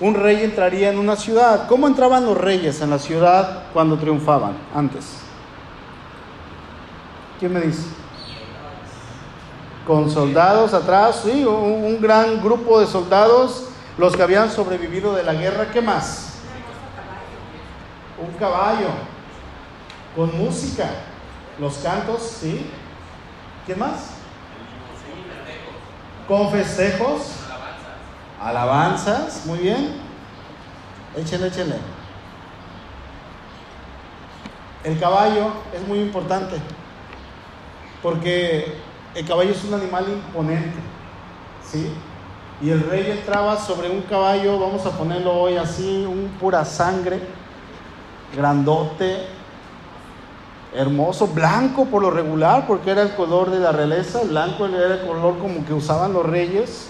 un 0.00 0.14
rey 0.14 0.42
entraría 0.44 0.90
en 0.90 0.98
una 0.98 1.16
ciudad. 1.16 1.66
¿Cómo 1.68 1.86
entraban 1.86 2.26
los 2.26 2.36
reyes 2.36 2.80
en 2.82 2.90
la 2.90 2.98
ciudad 2.98 3.64
cuando 3.72 3.96
triunfaban 3.96 4.56
antes? 4.74 5.04
¿Quién 7.38 7.52
me 7.52 7.60
dice? 7.60 8.06
con 9.86 10.10
soldados 10.10 10.74
atrás, 10.74 11.22
sí, 11.24 11.44
un, 11.44 12.00
gran 12.00 12.42
grupo 12.42 12.80
de 12.80 12.86
soldados, 12.86 13.68
los 13.96 14.16
que 14.16 14.22
habían 14.22 14.50
sobrevivido 14.50 15.14
de 15.14 15.22
la 15.22 15.32
guerra. 15.32 15.70
¿Qué 15.72 15.80
más? 15.80 16.25
Un 18.18 18.32
caballo, 18.38 18.88
con 20.14 20.36
música, 20.38 20.88
los 21.58 21.74
cantos, 21.78 22.22
sí. 22.22 22.70
¿Qué 23.66 23.74
más? 23.74 24.12
Con 26.28 26.50
festejos. 26.50 27.32
Alabanzas. 28.40 29.44
Muy 29.46 29.58
bien. 29.58 30.00
Échale, 31.16 31.48
échale. 31.48 31.76
El 34.84 34.98
caballo 35.00 35.52
es 35.74 35.86
muy 35.86 35.98
importante. 35.98 36.56
Porque 38.02 38.76
el 39.14 39.26
caballo 39.26 39.50
es 39.50 39.64
un 39.64 39.74
animal 39.74 40.06
imponente. 40.08 40.78
¿Sí? 41.64 41.92
Y 42.62 42.70
el 42.70 42.88
rey 42.88 43.10
entraba 43.10 43.58
sobre 43.58 43.90
un 43.90 44.02
caballo, 44.02 44.58
vamos 44.58 44.86
a 44.86 44.90
ponerlo 44.92 45.34
hoy 45.34 45.56
así, 45.56 46.06
un 46.06 46.28
pura 46.40 46.64
sangre, 46.64 47.20
grandote, 48.36 49.26
hermoso, 50.74 51.26
blanco 51.28 51.86
por 51.86 52.02
lo 52.02 52.10
regular, 52.10 52.66
porque 52.66 52.90
era 52.90 53.02
el 53.02 53.14
color 53.14 53.50
de 53.50 53.58
la 53.58 53.72
realeza, 53.72 54.20
blanco 54.24 54.66
era 54.66 54.94
el 54.94 55.06
color 55.06 55.38
como 55.38 55.64
que 55.64 55.72
usaban 55.72 56.12
los 56.12 56.26
reyes, 56.26 56.88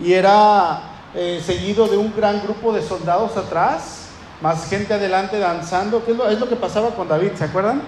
y 0.00 0.12
era 0.12 0.80
eh, 1.14 1.40
seguido 1.44 1.86
de 1.86 1.96
un 1.96 2.12
gran 2.16 2.42
grupo 2.42 2.72
de 2.72 2.82
soldados 2.82 3.36
atrás, 3.36 4.08
más 4.40 4.68
gente 4.68 4.92
adelante 4.92 5.38
danzando, 5.38 6.04
que 6.04 6.12
es 6.12 6.18
lo, 6.18 6.28
es 6.28 6.40
lo 6.40 6.48
que 6.48 6.56
pasaba 6.56 6.90
con 6.90 7.08
David, 7.08 7.30
¿se 7.36 7.44
acuerdan? 7.44 7.82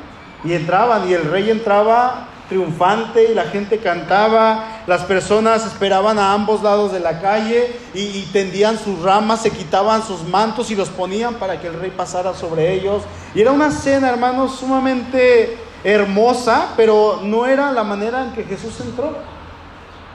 Y 0.44 0.52
entraban, 0.52 1.08
y 1.08 1.12
el 1.12 1.24
rey 1.24 1.50
entraba 1.50 2.28
triunfante 2.48 3.30
y 3.30 3.34
la 3.34 3.44
gente 3.44 3.78
cantaba, 3.78 4.82
las 4.86 5.02
personas 5.02 5.66
esperaban 5.66 6.18
a 6.18 6.32
ambos 6.32 6.62
lados 6.62 6.92
de 6.92 7.00
la 7.00 7.20
calle 7.20 7.76
y, 7.94 8.22
tendían 8.32 8.78
sus 8.78 9.00
ramas, 9.02 9.42
se 9.42 9.50
quitaban 9.50 10.02
sus 10.02 10.22
mantos 10.24 10.70
y 10.70 10.76
los 10.76 10.88
ponían 10.88 11.34
para 11.34 11.60
que 11.60 11.68
el 11.68 11.80
rey 11.80 11.90
pasara 11.90 12.34
sobre 12.34 12.72
ellos. 12.72 13.02
Y 13.34 13.40
era 13.40 13.52
una 13.52 13.70
cena, 13.70 14.08
hermanos, 14.08 14.56
sumamente 14.58 15.56
hermosa, 15.84 16.68
pero 16.76 17.20
no 17.22 17.46
era 17.46 17.72
la 17.72 17.84
manera 17.84 18.24
en 18.24 18.32
que 18.32 18.44
Jesús 18.44 18.80
entró. 18.80 19.16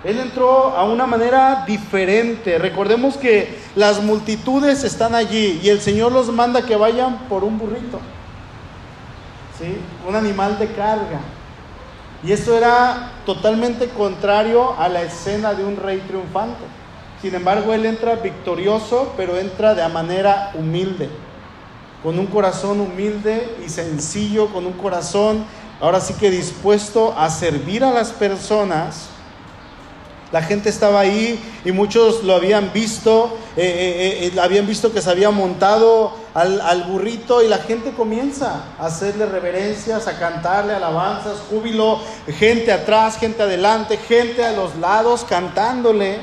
Él 0.03 0.19
entró 0.19 0.75
a 0.75 0.83
una 0.83 1.05
manera 1.05 1.63
diferente. 1.67 2.57
Recordemos 2.57 3.17
que 3.17 3.59
las 3.75 4.01
multitudes 4.01 4.83
están 4.83 5.13
allí 5.13 5.59
y 5.61 5.69
el 5.69 5.79
Señor 5.79 6.11
los 6.11 6.29
manda 6.29 6.65
que 6.65 6.75
vayan 6.75 7.19
por 7.29 7.43
un 7.43 7.59
burrito. 7.59 7.99
¿Sí? 9.59 9.77
Un 10.07 10.15
animal 10.15 10.57
de 10.57 10.67
carga. 10.71 11.19
Y 12.23 12.31
esto 12.31 12.55
era 12.55 13.13
totalmente 13.25 13.89
contrario 13.89 14.75
a 14.77 14.87
la 14.89 15.01
escena 15.01 15.53
de 15.53 15.63
un 15.63 15.75
rey 15.75 15.99
triunfante. 16.07 16.63
Sin 17.21 17.33
embargo, 17.35 17.73
él 17.73 17.85
entra 17.85 18.15
victorioso, 18.15 19.13
pero 19.17 19.37
entra 19.37 19.73
de 19.73 19.87
manera 19.89 20.51
humilde, 20.53 21.09
con 22.03 22.17
un 22.17 22.27
corazón 22.27 22.79
humilde 22.79 23.55
y 23.65 23.69
sencillo, 23.69 24.47
con 24.47 24.65
un 24.65 24.73
corazón 24.73 25.45
ahora 25.81 25.99
sí 25.99 26.13
que 26.13 26.29
dispuesto 26.29 27.13
a 27.17 27.29
servir 27.29 27.83
a 27.83 27.91
las 27.91 28.11
personas. 28.11 29.07
La 30.31 30.41
gente 30.41 30.69
estaba 30.69 31.01
ahí 31.01 31.43
y 31.65 31.71
muchos 31.71 32.23
lo 32.23 32.35
habían 32.35 32.71
visto, 32.71 33.37
eh, 33.57 33.63
eh, 34.23 34.31
eh, 34.33 34.39
habían 34.39 34.65
visto 34.65 34.93
que 34.93 35.01
se 35.01 35.09
había 35.09 35.29
montado 35.29 36.13
al, 36.33 36.61
al, 36.61 36.83
burrito 36.83 37.43
y 37.43 37.47
la 37.47 37.57
gente 37.57 37.91
comienza 37.91 38.63
a 38.79 38.85
hacerle 38.85 39.25
reverencias, 39.25 40.07
a 40.07 40.17
cantarle 40.17 40.73
alabanzas, 40.73 41.37
júbilo, 41.49 41.99
gente 42.27 42.71
atrás, 42.71 43.17
gente 43.17 43.43
adelante, 43.43 43.97
gente 43.97 44.45
a 44.45 44.53
los 44.53 44.75
lados 44.77 45.25
cantándole. 45.27 46.19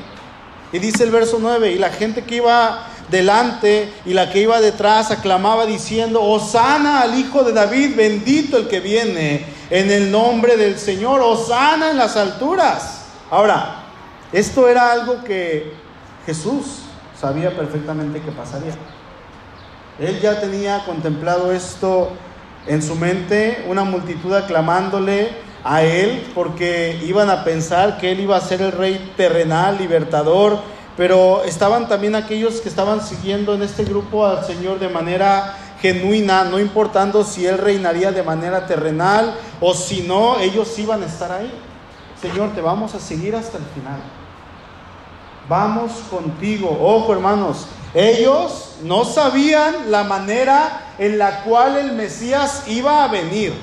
Y 0.71 0.79
dice 0.79 1.03
el 1.03 1.11
verso 1.11 1.37
9, 1.39 1.71
y 1.71 1.77
la 1.77 1.89
gente 1.89 2.23
que 2.23 2.35
iba 2.35 2.85
delante 3.09 3.91
y 4.05 4.13
la 4.13 4.31
que 4.31 4.41
iba 4.41 4.61
detrás 4.61 5.11
aclamaba 5.11 5.65
diciendo, 5.65 6.21
Osana 6.21 7.01
al 7.01 7.17
Hijo 7.17 7.43
de 7.43 7.53
David, 7.53 7.95
bendito 7.95 8.57
el 8.57 8.67
que 8.67 8.79
viene 8.79 9.45
en 9.69 9.91
el 9.91 10.11
nombre 10.11 10.57
del 10.57 10.77
Señor, 10.77 11.21
Osana 11.21 11.91
en 11.91 11.97
las 11.97 12.15
alturas. 12.17 13.05
Ahora, 13.31 13.83
esto 14.31 14.67
era 14.67 14.91
algo 14.91 15.23
que 15.23 15.73
Jesús 16.25 16.81
sabía 17.19 17.55
perfectamente 17.55 18.21
que 18.21 18.31
pasaría. 18.31 18.73
Él 19.99 20.19
ya 20.21 20.39
tenía 20.39 20.85
contemplado 20.85 21.51
esto 21.51 22.11
en 22.67 22.81
su 22.81 22.95
mente, 22.95 23.65
una 23.67 23.83
multitud 23.83 24.33
aclamándole 24.33 25.29
a 25.63 25.83
él 25.83 26.25
porque 26.33 26.99
iban 27.03 27.29
a 27.29 27.43
pensar 27.43 27.97
que 27.97 28.11
él 28.11 28.21
iba 28.21 28.37
a 28.37 28.41
ser 28.41 28.61
el 28.61 28.71
rey 28.71 29.13
terrenal, 29.17 29.77
libertador, 29.77 30.59
pero 30.95 31.43
estaban 31.43 31.87
también 31.87 32.15
aquellos 32.15 32.61
que 32.61 32.69
estaban 32.69 33.01
siguiendo 33.01 33.53
en 33.53 33.61
este 33.61 33.83
grupo 33.83 34.25
al 34.25 34.45
Señor 34.45 34.79
de 34.79 34.89
manera 34.89 35.57
genuina, 35.81 36.43
no 36.43 36.59
importando 36.59 37.23
si 37.23 37.45
él 37.45 37.57
reinaría 37.57 38.11
de 38.11 38.23
manera 38.23 38.67
terrenal 38.67 39.35
o 39.59 39.73
si 39.73 40.01
no, 40.01 40.39
ellos 40.39 40.77
iban 40.79 41.03
a 41.03 41.05
estar 41.05 41.31
ahí. 41.31 41.51
Señor, 42.21 42.53
te 42.53 42.61
vamos 42.61 42.95
a 42.95 42.99
seguir 42.99 43.35
hasta 43.35 43.57
el 43.57 43.63
final. 43.65 43.99
Vamos 45.47 45.91
contigo. 46.09 46.77
Ojo, 46.81 47.13
hermanos, 47.13 47.65
ellos 47.93 48.68
no 48.83 49.05
sabían 49.05 49.91
la 49.91 50.03
manera 50.03 50.93
en 50.97 51.17
la 51.17 51.43
cual 51.43 51.77
el 51.77 51.93
Mesías 51.93 52.63
iba 52.67 53.03
a 53.03 53.07
venir. 53.07 53.53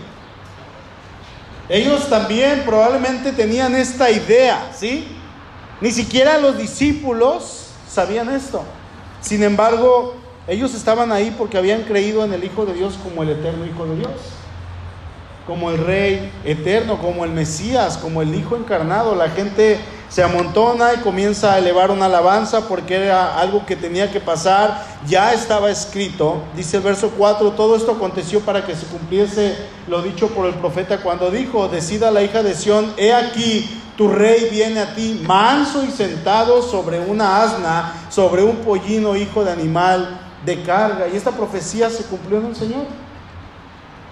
Ellos 1.68 2.09
también 2.09 2.62
probablemente 2.64 3.33
tenían 3.33 3.74
esta 3.74 4.11
idea, 4.11 4.70
¿sí? 4.76 5.09
Ni 5.81 5.90
siquiera 5.90 6.38
los 6.38 6.57
discípulos 6.57 7.70
sabían 7.88 8.31
esto. 8.31 8.62
Sin 9.20 9.42
embargo, 9.42 10.14
ellos 10.46 10.74
estaban 10.74 11.11
ahí 11.11 11.35
porque 11.37 11.59
habían 11.59 11.83
creído 11.83 12.24
en 12.24 12.33
el 12.33 12.44
Hijo 12.44 12.64
de 12.64 12.74
Dios 12.74 12.98
como 13.02 13.22
el 13.22 13.31
eterno 13.31 13.66
Hijo 13.66 13.85
de 13.87 13.96
Dios, 13.96 14.12
como 15.46 15.70
el 15.70 15.79
Rey 15.79 16.31
eterno, 16.44 16.98
como 16.98 17.24
el 17.24 17.33
Mesías, 17.33 17.98
como 17.98 18.22
el 18.22 18.35
Hijo 18.35 18.57
encarnado. 18.57 19.16
La 19.16 19.31
gente 19.31 19.81
se 20.08 20.22
amontona 20.22 20.94
y 20.94 20.98
comienza 20.98 21.54
a 21.54 21.58
elevar 21.58 21.90
una 21.90 22.06
alabanza 22.06 22.68
porque 22.68 22.94
era 22.94 23.38
algo 23.38 23.66
que 23.66 23.76
tenía 23.76 24.10
que 24.10 24.20
pasar, 24.20 24.84
ya 25.06 25.32
estaba 25.32 25.70
escrito. 25.70 26.42
Dice 26.54 26.76
el 26.76 26.82
verso 26.82 27.10
4, 27.16 27.52
todo 27.52 27.76
esto 27.76 27.92
aconteció 27.92 28.40
para 28.40 28.64
que 28.64 28.76
se 28.76 28.86
cumpliese 28.86 29.56
lo 29.88 30.02
dicho 30.02 30.28
por 30.28 30.46
el 30.46 30.54
profeta 30.54 31.02
cuando 31.02 31.30
dijo, 31.30 31.68
decida 31.68 32.10
la 32.10 32.22
hija 32.22 32.42
de 32.42 32.54
Sión, 32.54 32.92
he 32.96 33.12
aquí, 33.12 33.82
tu 33.96 34.08
rey 34.08 34.48
viene 34.50 34.80
a 34.80 34.94
ti, 34.94 35.22
manso 35.26 35.84
y 35.84 35.90
sentado 35.90 36.62
sobre 36.62 37.00
una 37.00 37.42
asna, 37.42 37.94
sobre 38.10 38.42
un 38.44 38.56
pollino, 38.56 39.16
hijo 39.16 39.44
de 39.44 39.52
animal 39.52 40.20
de 40.44 40.62
carga. 40.62 41.08
Y 41.08 41.16
esta 41.16 41.32
profecía 41.32 41.90
se 41.90 42.04
cumplió 42.04 42.38
en 42.38 42.46
el 42.46 42.56
Señor. 42.56 42.84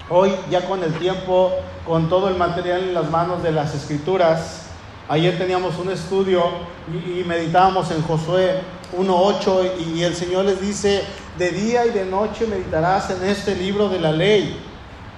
Hoy, 0.08 0.32
ya 0.50 0.66
con 0.66 0.82
el 0.82 0.92
tiempo, 0.98 1.52
con 1.86 2.08
todo 2.08 2.28
el 2.28 2.36
material 2.36 2.82
en 2.82 2.94
las 2.94 3.10
manos 3.10 3.42
de 3.42 3.52
las 3.52 3.74
escrituras, 3.74 4.63
Ayer 5.08 5.36
teníamos 5.36 5.78
un 5.78 5.90
estudio 5.90 6.42
y, 6.90 7.20
y 7.20 7.24
meditábamos 7.24 7.90
en 7.90 8.02
Josué 8.02 8.60
1.8 8.96 9.70
y, 9.78 9.98
y 9.98 10.02
el 10.02 10.14
Señor 10.14 10.46
les 10.46 10.60
dice, 10.62 11.04
de 11.38 11.50
día 11.50 11.84
y 11.84 11.90
de 11.90 12.06
noche 12.06 12.46
meditarás 12.46 13.10
en 13.10 13.22
este 13.28 13.54
libro 13.54 13.88
de 13.90 14.00
la 14.00 14.12
ley 14.12 14.58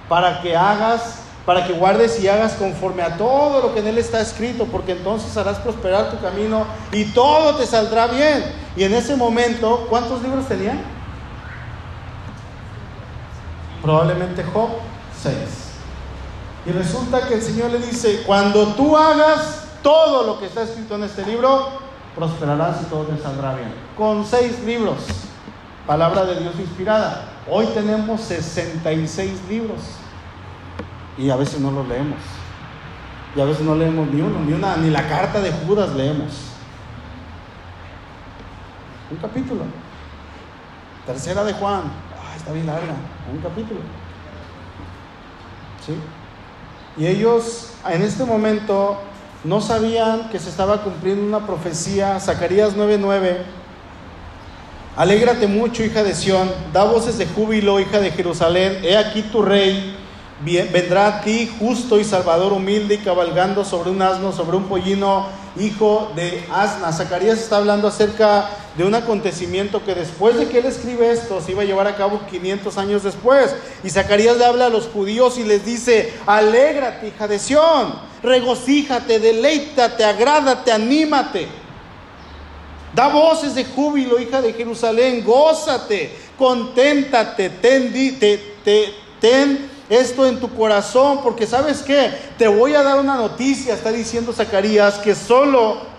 para 0.09 0.41
que 0.41 0.57
hagas, 0.57 1.19
para 1.45 1.65
que 1.65 1.71
guardes 1.71 2.21
y 2.21 2.27
hagas 2.27 2.53
conforme 2.53 3.01
a 3.01 3.15
todo 3.15 3.61
lo 3.61 3.73
que 3.73 3.79
en 3.79 3.87
él 3.87 3.97
está 3.97 4.19
escrito, 4.19 4.65
porque 4.65 4.91
entonces 4.93 5.35
harás 5.37 5.59
prosperar 5.59 6.11
tu 6.11 6.19
camino 6.19 6.65
y 6.91 7.05
todo 7.05 7.55
te 7.55 7.65
saldrá 7.65 8.07
bien. 8.07 8.43
Y 8.75 8.83
en 8.83 8.93
ese 8.93 9.15
momento, 9.15 9.87
¿cuántos 9.89 10.21
libros 10.21 10.47
tenían? 10.47 10.81
Probablemente 13.81 14.43
Job, 14.43 14.69
seis. 15.21 15.67
Y 16.65 16.71
resulta 16.71 17.25
que 17.27 17.35
el 17.35 17.41
Señor 17.41 17.71
le 17.71 17.79
dice, 17.79 18.23
cuando 18.25 18.67
tú 18.73 18.97
hagas 18.97 19.56
todo 19.81 20.25
lo 20.25 20.39
que 20.39 20.45
está 20.45 20.63
escrito 20.63 20.95
en 20.95 21.03
este 21.03 21.25
libro, 21.25 21.69
prosperarás 22.15 22.81
y 22.81 22.85
todo 22.85 23.03
te 23.03 23.21
saldrá 23.21 23.55
bien. 23.55 23.73
Con 23.95 24.25
seis 24.25 24.59
libros, 24.63 24.97
palabra 25.85 26.25
de 26.25 26.39
Dios 26.39 26.55
inspirada. 26.59 27.29
Hoy 27.49 27.65
tenemos 27.67 28.21
66 28.21 29.39
libros 29.49 29.79
y 31.17 31.29
a 31.29 31.35
veces 31.35 31.59
no 31.59 31.71
los 31.71 31.87
leemos. 31.87 32.19
Y 33.35 33.41
a 33.41 33.45
veces 33.45 33.63
no 33.63 33.75
leemos 33.75 34.07
ni 34.07 34.21
uno, 34.21 34.39
ni 34.39 34.53
una, 34.53 34.77
ni 34.77 34.89
la 34.89 35.07
carta 35.07 35.39
de 35.41 35.51
Judas 35.51 35.93
leemos. 35.93 36.33
Un 39.11 39.17
capítulo. 39.17 39.63
Tercera 41.05 41.43
de 41.43 41.53
Juan. 41.53 41.83
Ah, 42.15 42.35
está 42.35 42.51
bien 42.51 42.65
larga. 42.65 42.93
Un 43.31 43.39
capítulo. 43.39 43.79
¿Sí? 45.85 45.95
Y 46.97 47.05
ellos 47.05 47.73
en 47.87 48.01
este 48.01 48.25
momento 48.25 48.99
no 49.43 49.61
sabían 49.61 50.29
que 50.29 50.39
se 50.39 50.49
estaba 50.49 50.83
cumpliendo 50.83 51.25
una 51.25 51.45
profecía, 51.45 52.19
Zacarías 52.19 52.75
9:9. 52.75 53.37
Alégrate 54.95 55.45
mucho, 55.45 55.83
hija 55.83 56.03
de 56.03 56.15
Sión, 56.15 56.51
da 56.73 56.83
voces 56.83 57.17
de 57.17 57.27
júbilo, 57.27 57.79
hija 57.79 57.99
de 57.99 58.11
Jerusalén, 58.11 58.79
he 58.83 58.97
aquí 58.97 59.21
tu 59.21 59.43
rey, 59.43 59.95
vendrá 60.41 61.07
a 61.07 61.21
ti 61.21 61.51
justo 61.59 61.99
y 61.99 62.03
salvador 62.03 62.51
humilde 62.51 62.95
y 62.95 62.99
cabalgando 62.99 63.63
sobre 63.63 63.91
un 63.91 64.01
asno, 64.01 64.31
sobre 64.31 64.57
un 64.57 64.63
pollino, 64.63 65.27
hijo 65.55 66.11
de 66.15 66.43
asna. 66.51 66.91
Zacarías 66.91 67.37
está 67.37 67.57
hablando 67.57 67.87
acerca 67.87 68.49
de 68.77 68.83
un 68.83 68.93
acontecimiento 68.93 69.83
que 69.83 69.95
después 69.95 70.37
de 70.37 70.47
que 70.47 70.59
él 70.59 70.65
escribe 70.65 71.11
esto 71.11 71.41
se 71.41 71.51
iba 71.51 71.63
a 71.63 71.65
llevar 71.65 71.87
a 71.87 71.95
cabo 71.95 72.21
500 72.29 72.77
años 72.77 73.03
después. 73.03 73.55
Y 73.83 73.89
Zacarías 73.89 74.37
le 74.37 74.45
habla 74.45 74.67
a 74.67 74.69
los 74.69 74.87
judíos 74.87 75.39
y 75.39 75.43
les 75.43 75.65
dice, 75.65 76.13
alégrate 76.27 77.07
hija 77.07 77.27
de 77.27 77.39
Sión, 77.39 77.95
regocíjate, 78.21 79.19
deleítate, 79.19 80.03
agrádate, 80.05 80.71
anímate. 80.71 81.47
Da 82.93 83.07
voces 83.07 83.55
de 83.55 83.65
júbilo, 83.65 84.19
hija 84.19 84.41
de 84.41 84.53
Jerusalén, 84.53 85.23
gózate, 85.25 86.15
conténtate, 86.37 87.49
ten, 87.49 87.91
te, 88.19 88.39
ten 89.19 89.69
esto 89.89 90.25
en 90.25 90.39
tu 90.39 90.53
corazón, 90.53 91.21
porque 91.23 91.47
sabes 91.47 91.81
qué, 91.81 92.11
te 92.37 92.47
voy 92.47 92.75
a 92.75 92.83
dar 92.83 92.99
una 92.99 93.15
noticia, 93.15 93.73
está 93.73 93.91
diciendo 93.91 94.33
Zacarías, 94.33 94.95
que 94.95 95.15
solo 95.15 95.96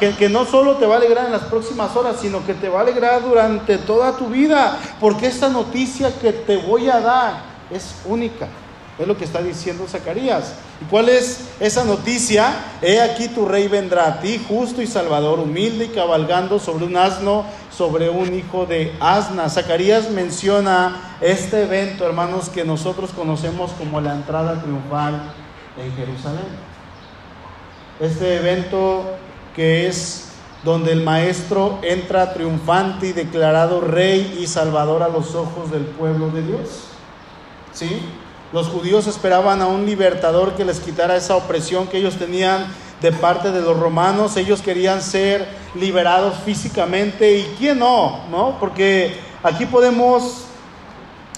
que, 0.00 0.16
que, 0.16 0.28
no 0.28 0.44
solo 0.44 0.76
te 0.76 0.86
va 0.86 0.94
a 0.94 0.98
alegrar 0.98 1.26
en 1.26 1.32
las 1.32 1.42
próximas 1.42 1.94
horas, 1.94 2.16
sino 2.20 2.44
que 2.44 2.54
te 2.54 2.68
va 2.68 2.80
a 2.80 2.82
alegrar 2.82 3.22
durante 3.22 3.78
toda 3.78 4.16
tu 4.16 4.26
vida, 4.26 4.78
porque 4.98 5.26
esta 5.26 5.48
noticia 5.48 6.12
que 6.20 6.32
te 6.32 6.56
voy 6.56 6.88
a 6.88 7.00
dar 7.00 7.42
es 7.70 7.94
única. 8.04 8.48
Es 8.98 9.06
lo 9.06 9.16
que 9.16 9.24
está 9.24 9.40
diciendo 9.40 9.86
Zacarías. 9.88 10.54
¿Y 10.80 10.84
cuál 10.86 11.08
es 11.08 11.48
esa 11.60 11.84
noticia? 11.84 12.54
He 12.82 13.00
aquí 13.00 13.28
tu 13.28 13.46
rey 13.46 13.66
vendrá 13.68 14.06
a 14.06 14.20
ti, 14.20 14.44
justo 14.46 14.82
y 14.82 14.86
salvador, 14.86 15.38
humilde 15.38 15.86
y 15.86 15.88
cabalgando 15.88 16.58
sobre 16.58 16.84
un 16.84 16.96
asno, 16.96 17.44
sobre 17.70 18.10
un 18.10 18.34
hijo 18.34 18.66
de 18.66 18.92
asna. 19.00 19.48
Zacarías 19.48 20.10
menciona 20.10 21.16
este 21.20 21.62
evento, 21.62 22.04
hermanos, 22.04 22.50
que 22.50 22.64
nosotros 22.64 23.10
conocemos 23.10 23.70
como 23.72 24.00
la 24.00 24.12
entrada 24.12 24.60
triunfal 24.60 25.32
en 25.78 25.96
Jerusalén. 25.96 26.72
Este 27.98 28.36
evento 28.36 29.04
que 29.54 29.86
es 29.86 30.28
donde 30.64 30.92
el 30.92 31.02
maestro 31.02 31.78
entra 31.82 32.32
triunfante 32.34 33.08
y 33.08 33.12
declarado 33.12 33.80
rey 33.80 34.38
y 34.40 34.46
salvador 34.46 35.02
a 35.02 35.08
los 35.08 35.34
ojos 35.34 35.70
del 35.70 35.82
pueblo 35.82 36.30
de 36.30 36.42
Dios. 36.42 36.84
¿Sí? 37.72 38.00
Los 38.52 38.68
judíos 38.68 39.06
esperaban 39.06 39.62
a 39.62 39.66
un 39.66 39.86
libertador 39.86 40.54
que 40.54 40.64
les 40.64 40.78
quitara 40.78 41.16
esa 41.16 41.36
opresión 41.36 41.86
que 41.86 41.98
ellos 41.98 42.16
tenían 42.16 42.66
de 43.00 43.10
parte 43.10 43.50
de 43.50 43.62
los 43.62 43.78
romanos. 43.78 44.36
Ellos 44.36 44.60
querían 44.60 45.02
ser 45.02 45.48
liberados 45.74 46.34
físicamente 46.44 47.38
y 47.38 47.54
quién 47.58 47.78
no, 47.78 48.26
¿no? 48.30 48.58
Porque 48.60 49.16
aquí 49.42 49.66
podemos 49.66 50.44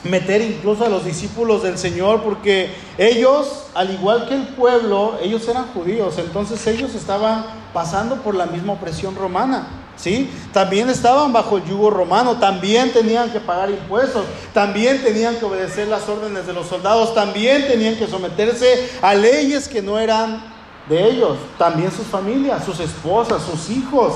meter 0.04 0.42
incluso 0.42 0.84
a 0.84 0.88
los 0.88 1.04
discípulos 1.04 1.62
del 1.62 1.78
Señor 1.78 2.22
porque 2.22 2.74
ellos, 2.98 3.66
al 3.74 3.92
igual 3.92 4.28
que 4.28 4.34
el 4.34 4.48
pueblo, 4.48 5.18
ellos 5.22 5.48
eran 5.48 5.66
judíos, 5.72 6.18
entonces 6.18 6.64
ellos 6.66 6.94
estaban 6.94 7.46
pasando 7.72 8.16
por 8.16 8.34
la 8.34 8.46
misma 8.46 8.74
opresión 8.74 9.16
romana. 9.16 9.66
¿sí? 9.96 10.30
También 10.52 10.90
estaban 10.90 11.32
bajo 11.32 11.56
el 11.56 11.64
yugo 11.64 11.90
romano, 11.90 12.38
también 12.38 12.92
tenían 12.92 13.30
que 13.30 13.40
pagar 13.40 13.70
impuestos, 13.70 14.26
también 14.52 15.02
tenían 15.02 15.36
que 15.36 15.44
obedecer 15.44 15.88
las 15.88 16.08
órdenes 16.08 16.46
de 16.46 16.52
los 16.52 16.66
soldados, 16.66 17.14
también 17.14 17.66
tenían 17.66 17.96
que 17.96 18.06
someterse 18.06 18.90
a 19.00 19.14
leyes 19.14 19.68
que 19.68 19.82
no 19.82 19.98
eran 19.98 20.42
de 20.88 21.08
ellos, 21.08 21.38
también 21.56 21.90
sus 21.90 22.06
familias, 22.06 22.64
sus 22.64 22.78
esposas, 22.80 23.42
sus 23.42 23.70
hijos. 23.70 24.14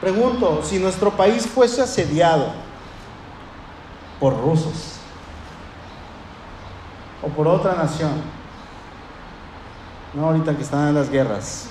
Pregunto, 0.00 0.62
si 0.64 0.78
nuestro 0.78 1.16
país 1.16 1.46
fuese 1.46 1.82
asediado 1.82 2.65
por 4.20 4.38
rusos 4.40 4.98
o 7.22 7.28
por 7.28 7.48
otra 7.48 7.74
nación, 7.74 8.12
no 10.14 10.26
ahorita 10.26 10.56
que 10.56 10.62
están 10.62 10.88
en 10.88 10.94
las 10.94 11.10
guerras, 11.10 11.68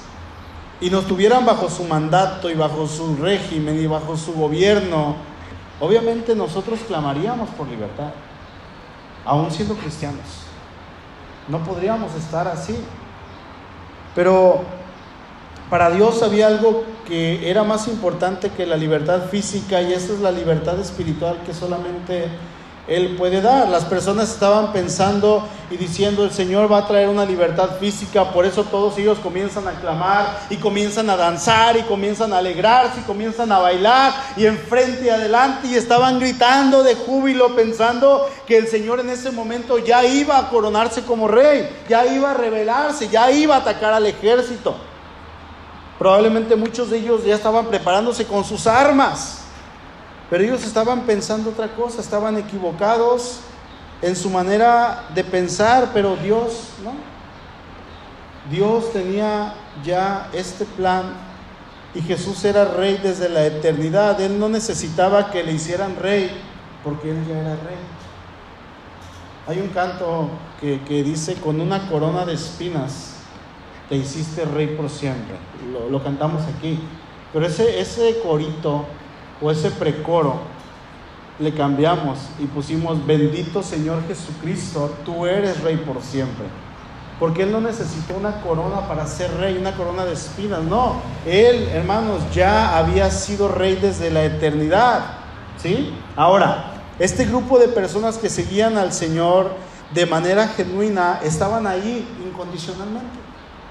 y 0.81 0.89
nos 0.89 1.05
tuvieran 1.05 1.45
bajo 1.45 1.69
su 1.69 1.83
mandato 1.85 2.49
y 2.49 2.53
bajo 2.53 2.87
su 2.87 3.15
régimen 3.15 3.79
y 3.79 3.87
bajo 3.87 4.17
su 4.17 4.33
gobierno, 4.33 5.15
obviamente 5.79 6.35
nosotros 6.35 6.79
clamaríamos 6.87 7.49
por 7.51 7.67
libertad, 7.67 8.11
aún 9.25 9.49
siendo 9.51 9.75
cristianos. 9.75 10.45
No 11.47 11.59
podríamos 11.59 12.13
estar 12.15 12.47
así. 12.47 12.75
Pero 14.15 14.61
para 15.69 15.91
Dios 15.91 16.23
había 16.23 16.47
algo 16.47 16.85
que 17.07 17.49
era 17.49 17.63
más 17.63 17.87
importante 17.87 18.49
que 18.49 18.65
la 18.65 18.77
libertad 18.77 19.29
física 19.29 19.81
y 19.81 19.93
esa 19.93 20.13
es 20.13 20.19
la 20.19 20.31
libertad 20.31 20.79
espiritual 20.79 21.37
que 21.45 21.53
solamente 21.53 22.29
él 22.87 23.15
puede 23.17 23.41
dar. 23.41 23.67
Las 23.69 23.85
personas 23.85 24.29
estaban 24.29 24.71
pensando 24.71 25.47
y 25.71 25.77
diciendo, 25.77 26.23
el 26.23 26.31
Señor 26.31 26.71
va 26.71 26.79
a 26.79 26.87
traer 26.87 27.09
una 27.09 27.25
libertad 27.25 27.77
física, 27.79 28.31
por 28.31 28.45
eso 28.45 28.63
todos 28.65 28.97
ellos 28.97 29.17
comienzan 29.19 29.67
a 29.67 29.71
clamar 29.71 30.39
y 30.49 30.57
comienzan 30.57 31.09
a 31.09 31.15
danzar 31.15 31.77
y 31.77 31.81
comienzan 31.83 32.33
a 32.33 32.37
alegrarse 32.37 32.99
y 32.99 33.03
comienzan 33.03 33.51
a 33.51 33.59
bailar 33.59 34.13
y 34.37 34.45
enfrente 34.45 35.05
y 35.05 35.09
adelante 35.09 35.67
y 35.67 35.75
estaban 35.75 36.19
gritando 36.19 36.83
de 36.83 36.95
júbilo 36.95 37.55
pensando 37.55 38.27
que 38.45 38.57
el 38.57 38.67
Señor 38.67 38.99
en 38.99 39.09
ese 39.09 39.31
momento 39.31 39.79
ya 39.79 40.05
iba 40.05 40.37
a 40.37 40.49
coronarse 40.49 41.01
como 41.03 41.27
rey, 41.27 41.67
ya 41.89 42.05
iba 42.05 42.31
a 42.31 42.35
rebelarse, 42.35 43.09
ya 43.09 43.31
iba 43.31 43.55
a 43.55 43.59
atacar 43.59 43.93
al 43.93 44.05
ejército. 44.05 44.75
Probablemente 45.97 46.55
muchos 46.55 46.89
de 46.89 46.97
ellos 46.97 47.23
ya 47.23 47.35
estaban 47.35 47.67
preparándose 47.67 48.25
con 48.25 48.43
sus 48.43 48.67
armas. 48.67 49.41
Pero 50.29 50.43
ellos 50.43 50.63
estaban 50.63 51.01
pensando 51.01 51.51
otra 51.51 51.73
cosa, 51.73 52.01
estaban 52.01 52.37
equivocados 52.37 53.39
en 54.01 54.15
su 54.15 54.29
manera 54.29 55.05
de 55.13 55.23
pensar, 55.23 55.91
pero 55.93 56.15
Dios, 56.17 56.69
¿no? 56.83 56.93
Dios 58.49 58.91
tenía 58.91 59.53
ya 59.83 60.29
este 60.33 60.65
plan 60.65 61.13
y 61.95 62.01
Jesús 62.01 62.43
era 62.43 62.65
rey 62.65 62.99
desde 63.01 63.29
la 63.29 63.45
eternidad. 63.45 64.19
Él 64.19 64.37
no 64.39 64.49
necesitaba 64.49 65.31
que 65.31 65.43
le 65.43 65.53
hicieran 65.53 65.95
rey 65.95 66.29
porque 66.83 67.09
él 67.09 67.25
ya 67.27 67.39
era 67.39 67.55
rey. 67.55 67.77
Hay 69.47 69.59
un 69.59 69.69
canto 69.69 70.29
que, 70.59 71.03
dice, 71.03 71.35
con 71.35 71.61
una 71.61 71.87
corona 71.87 72.25
de 72.25 72.33
espinas 72.33 73.14
te 73.89 73.95
hiciste 73.95 74.45
rey 74.45 74.67
por 74.67 74.89
siempre. 74.89 75.35
Lo, 75.71 75.89
lo 75.89 76.03
cantamos 76.03 76.43
aquí. 76.43 76.79
Pero 77.33 77.45
ese, 77.45 77.79
ese 77.79 78.19
corito 78.23 78.85
o 79.41 79.51
ese 79.51 79.71
precoro 79.71 80.55
le 81.39 81.53
cambiamos 81.53 82.19
y 82.39 82.45
pusimos, 82.45 83.05
bendito 83.05 83.61
Señor 83.61 84.07
Jesucristo, 84.07 84.93
tú 85.03 85.25
eres 85.25 85.61
rey 85.61 85.77
por 85.77 86.01
siempre. 86.01 86.45
Porque 87.19 87.43
Él 87.43 87.51
no 87.51 87.61
necesitó 87.61 88.15
una 88.17 88.41
corona 88.41 88.87
para 88.87 89.07
ser 89.07 89.33
rey, 89.37 89.57
una 89.57 89.75
corona 89.75 90.05
de 90.05 90.13
espinas. 90.13 90.63
No, 90.63 91.01
Él, 91.25 91.69
hermanos, 91.69 92.21
ya 92.33 92.77
había 92.77 93.09
sido 93.09 93.47
rey 93.47 93.77
desde 93.81 94.11
la 94.11 94.23
eternidad. 94.25 95.17
¿Sí? 95.57 95.93
Ahora, 96.17 96.73
este 96.99 97.25
grupo 97.25 97.57
de 97.57 97.69
personas 97.69 98.17
que 98.17 98.29
seguían 98.29 98.77
al 98.77 98.91
Señor 98.91 99.51
de 99.93 100.05
manera 100.05 100.49
genuina 100.49 101.19
estaban 101.23 101.67
ahí 101.67 102.05
incondicionalmente, 102.25 103.17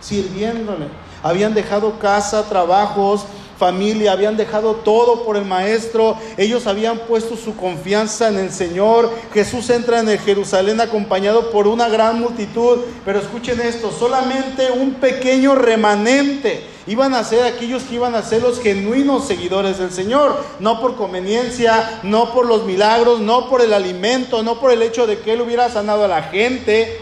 sirviéndole. 0.05 0.87
Habían 1.23 1.55
dejado 1.55 1.99
casa, 1.99 2.47
trabajos, 2.49 3.25
familia, 3.59 4.13
habían 4.13 4.37
dejado 4.37 4.75
todo 4.75 5.25
por 5.25 5.37
el 5.37 5.45
Maestro, 5.45 6.17
ellos 6.37 6.67
habían 6.67 6.99
puesto 6.99 7.37
su 7.37 7.57
confianza 7.57 8.29
en 8.29 8.39
el 8.39 8.51
Señor. 8.51 9.11
Jesús 9.33 9.71
entra 9.71 10.01
en 10.01 10.19
Jerusalén 10.19 10.81
acompañado 10.81 11.51
por 11.51 11.67
una 11.67 11.89
gran 11.89 12.21
multitud, 12.21 12.81
pero 13.05 13.19
escuchen 13.19 13.61
esto, 13.61 13.91
solamente 13.91 14.71
un 14.71 14.95
pequeño 14.95 15.55
remanente 15.55 16.69
iban 16.87 17.15
a 17.15 17.25
ser 17.25 17.47
aquellos 17.47 17.85
que 17.85 17.95
iban 17.95 18.15
a 18.15 18.23
ser 18.23 18.43
los 18.43 18.61
genuinos 18.61 19.27
seguidores 19.27 19.79
del 19.79 19.91
Señor, 19.91 20.37
no 20.61 20.81
por 20.81 20.97
conveniencia, 20.97 22.01
no 22.03 22.35
por 22.35 22.45
los 22.45 22.65
milagros, 22.65 23.21
no 23.21 23.49
por 23.49 23.63
el 23.63 23.73
alimento, 23.73 24.43
no 24.43 24.61
por 24.61 24.71
el 24.71 24.83
hecho 24.83 25.07
de 25.07 25.21
que 25.21 25.33
Él 25.33 25.41
hubiera 25.41 25.71
sanado 25.71 26.05
a 26.05 26.09
la 26.09 26.25
gente. 26.25 26.99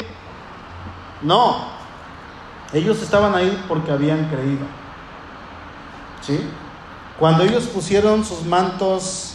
No, 1.22 1.71
ellos 2.72 3.02
estaban 3.02 3.34
ahí 3.34 3.62
porque 3.68 3.90
habían 3.90 4.28
creído. 4.28 4.66
¿sí? 6.22 6.40
Cuando 7.18 7.44
ellos 7.44 7.64
pusieron 7.64 8.24
sus 8.24 8.44
mantos 8.44 9.34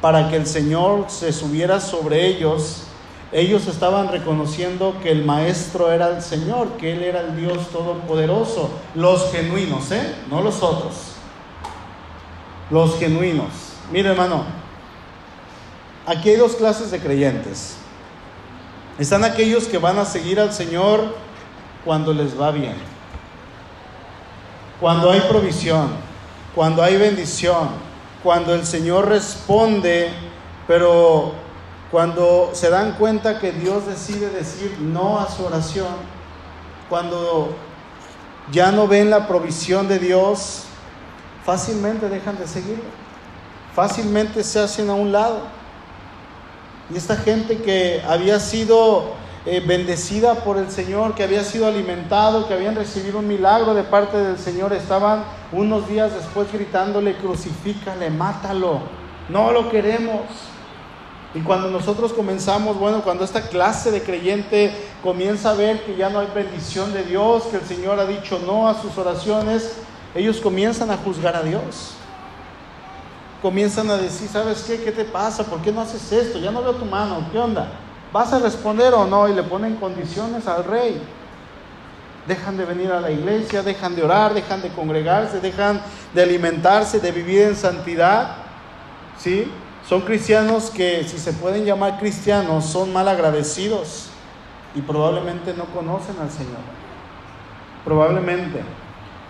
para 0.00 0.28
que 0.28 0.36
el 0.36 0.46
Señor 0.46 1.06
se 1.08 1.32
subiera 1.32 1.80
sobre 1.80 2.26
ellos, 2.26 2.82
ellos 3.32 3.66
estaban 3.66 4.08
reconociendo 4.08 4.94
que 5.02 5.10
el 5.10 5.24
Maestro 5.24 5.90
era 5.90 6.08
el 6.08 6.22
Señor, 6.22 6.76
que 6.76 6.92
Él 6.92 7.02
era 7.02 7.20
el 7.20 7.36
Dios 7.36 7.68
Todopoderoso. 7.70 8.70
Los 8.94 9.32
genuinos, 9.32 9.90
¿eh? 9.90 10.14
No 10.30 10.40
los 10.40 10.62
otros. 10.62 10.94
Los 12.70 12.96
genuinos. 12.98 13.48
Mire, 13.90 14.10
hermano, 14.10 14.44
aquí 16.06 16.30
hay 16.30 16.36
dos 16.36 16.54
clases 16.54 16.92
de 16.92 17.00
creyentes. 17.00 17.76
Están 18.98 19.24
aquellos 19.24 19.64
que 19.64 19.78
van 19.78 19.98
a 19.98 20.04
seguir 20.04 20.38
al 20.38 20.52
Señor 20.52 21.16
cuando 21.84 22.12
les 22.12 22.38
va 22.40 22.50
bien, 22.50 22.74
cuando 24.80 25.10
hay 25.10 25.20
provisión, 25.20 25.88
cuando 26.54 26.82
hay 26.82 26.96
bendición, 26.96 27.68
cuando 28.22 28.54
el 28.54 28.64
Señor 28.64 29.08
responde, 29.08 30.10
pero 30.66 31.32
cuando 31.90 32.50
se 32.54 32.70
dan 32.70 32.92
cuenta 32.94 33.38
que 33.38 33.52
Dios 33.52 33.86
decide 33.86 34.30
decir 34.30 34.76
no 34.80 35.20
a 35.20 35.30
su 35.30 35.44
oración, 35.44 35.94
cuando 36.88 37.54
ya 38.50 38.72
no 38.72 38.88
ven 38.88 39.10
la 39.10 39.28
provisión 39.28 39.88
de 39.88 39.98
Dios, 39.98 40.64
fácilmente 41.44 42.08
dejan 42.08 42.38
de 42.38 42.46
seguirlo, 42.46 42.84
fácilmente 43.74 44.42
se 44.42 44.60
hacen 44.60 44.90
a 44.90 44.94
un 44.94 45.12
lado. 45.12 45.40
Y 46.92 46.96
esta 46.96 47.16
gente 47.16 47.58
que 47.58 48.02
había 48.06 48.40
sido 48.40 49.12
eh, 49.46 49.60
bendecida 49.60 50.36
por 50.36 50.56
el 50.56 50.70
Señor, 50.70 51.14
que 51.14 51.22
había 51.22 51.44
sido 51.44 51.66
alimentado, 51.66 52.48
que 52.48 52.54
habían 52.54 52.74
recibido 52.74 53.18
un 53.18 53.28
milagro 53.28 53.74
de 53.74 53.82
parte 53.82 54.16
del 54.16 54.38
Señor, 54.38 54.72
estaban 54.72 55.22
unos 55.52 55.86
días 55.86 56.14
después 56.14 56.50
gritándole, 56.50 57.14
crucifícale, 57.16 58.08
mátalo, 58.08 58.80
no 59.28 59.52
lo 59.52 59.70
queremos. 59.70 60.22
Y 61.34 61.40
cuando 61.40 61.68
nosotros 61.68 62.14
comenzamos, 62.14 62.78
bueno, 62.78 63.02
cuando 63.02 63.22
esta 63.24 63.42
clase 63.48 63.90
de 63.90 64.02
creyente 64.02 64.72
comienza 65.02 65.50
a 65.50 65.54
ver 65.54 65.84
que 65.84 65.94
ya 65.94 66.08
no 66.08 66.20
hay 66.20 66.28
bendición 66.34 66.94
de 66.94 67.02
Dios, 67.02 67.42
que 67.44 67.56
el 67.56 67.64
Señor 67.64 68.00
ha 68.00 68.06
dicho 68.06 68.40
no 68.46 68.66
a 68.68 68.80
sus 68.80 68.96
oraciones, 68.96 69.76
ellos 70.14 70.40
comienzan 70.40 70.90
a 70.90 70.96
juzgar 70.96 71.36
a 71.36 71.42
Dios. 71.42 71.96
Comienzan 73.42 73.90
a 73.90 73.98
decir, 73.98 74.28
¿sabes 74.28 74.62
qué? 74.62 74.82
¿Qué 74.82 74.92
te 74.92 75.04
pasa? 75.04 75.44
¿Por 75.44 75.60
qué 75.60 75.70
no 75.70 75.82
haces 75.82 76.10
esto? 76.12 76.38
Ya 76.38 76.50
no 76.50 76.62
veo 76.62 76.76
tu 76.76 76.86
mano, 76.86 77.26
¿qué 77.30 77.38
onda? 77.38 77.68
¿Vas 78.14 78.32
a 78.32 78.38
responder 78.38 78.94
o 78.94 79.06
no? 79.06 79.28
Y 79.28 79.34
le 79.34 79.42
ponen 79.42 79.74
condiciones 79.74 80.46
al 80.46 80.62
rey. 80.62 81.02
Dejan 82.28 82.56
de 82.56 82.64
venir 82.64 82.92
a 82.92 83.00
la 83.00 83.10
iglesia, 83.10 83.64
dejan 83.64 83.96
de 83.96 84.04
orar, 84.04 84.32
dejan 84.32 84.62
de 84.62 84.68
congregarse, 84.68 85.40
dejan 85.40 85.82
de 86.14 86.22
alimentarse, 86.22 87.00
de 87.00 87.10
vivir 87.10 87.42
en 87.42 87.56
santidad. 87.56 88.36
¿Sí? 89.18 89.50
Son 89.88 90.02
cristianos 90.02 90.70
que, 90.70 91.02
si 91.02 91.18
se 91.18 91.32
pueden 91.32 91.64
llamar 91.64 91.98
cristianos, 91.98 92.66
son 92.66 92.92
mal 92.92 93.08
agradecidos 93.08 94.10
y 94.76 94.80
probablemente 94.80 95.52
no 95.52 95.64
conocen 95.64 96.14
al 96.22 96.30
Señor. 96.30 96.62
Probablemente. 97.84 98.60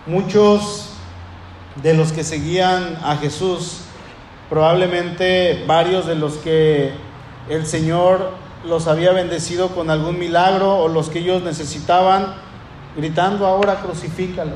Muchos 0.05 0.91
de 1.81 1.95
los 1.95 2.11
que 2.11 2.23
seguían 2.23 2.99
a 3.03 3.17
Jesús, 3.17 3.79
probablemente 4.47 5.63
varios 5.65 6.05
de 6.05 6.13
los 6.13 6.33
que 6.35 6.93
el 7.49 7.65
Señor 7.65 8.44
los 8.67 8.87
había 8.87 9.11
bendecido 9.11 9.69
con 9.69 9.89
algún 9.89 10.19
milagro 10.19 10.77
o 10.77 10.87
los 10.87 11.09
que 11.09 11.19
ellos 11.19 11.43
necesitaban, 11.43 12.33
gritando 12.95 13.45
ahora 13.45 13.81
crucifícalo. 13.81 14.53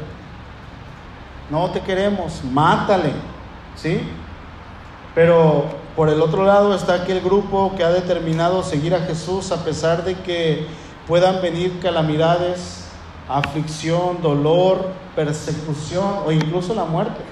No 1.50 1.69
te 1.72 1.82
queremos, 1.82 2.43
mátale. 2.43 3.12
¿Sí? 3.76 4.02
Pero 5.15 5.65
por 5.95 6.10
el 6.10 6.22
otro 6.22 6.45
lado 6.45 6.74
está 6.74 6.93
aquel 6.93 7.22
grupo 7.22 7.74
que 7.76 7.84
ha 7.84 7.89
determinado 7.89 8.63
seguir 8.63 8.93
a 8.93 9.02
Jesús 9.02 9.52
a 9.52 9.63
pesar 9.63 10.04
de 10.04 10.15
que 10.15 10.67
puedan 11.08 11.41
venir 11.41 11.80
calamidades, 11.82 12.86
aflicción, 13.28 14.22
dolor, 14.22 14.91
persecución 15.15 16.19
o 16.26 16.32
incluso 16.32 16.74
la 16.74 16.86
muerte. 16.86 17.28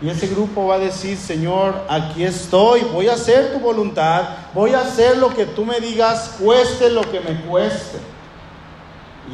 Y 0.00 0.10
ese 0.10 0.26
grupo 0.28 0.66
va 0.66 0.74
a 0.74 0.78
decir, 0.78 1.16
Señor, 1.16 1.74
aquí 1.88 2.22
estoy, 2.22 2.82
voy 2.92 3.08
a 3.08 3.14
hacer 3.14 3.52
tu 3.52 3.60
voluntad, 3.60 4.24
voy 4.52 4.74
a 4.74 4.80
hacer 4.80 5.16
lo 5.16 5.34
que 5.34 5.46
tú 5.46 5.64
me 5.64 5.80
digas, 5.80 6.36
cueste 6.38 6.90
lo 6.90 7.00
que 7.00 7.20
me 7.20 7.40
cueste. 7.42 7.98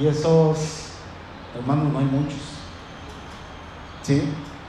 Y 0.00 0.06
esos, 0.06 0.58
hermanos, 1.56 1.92
no 1.92 1.98
hay 1.98 2.04
muchos. 2.04 2.38
¿Sí? 4.02 4.22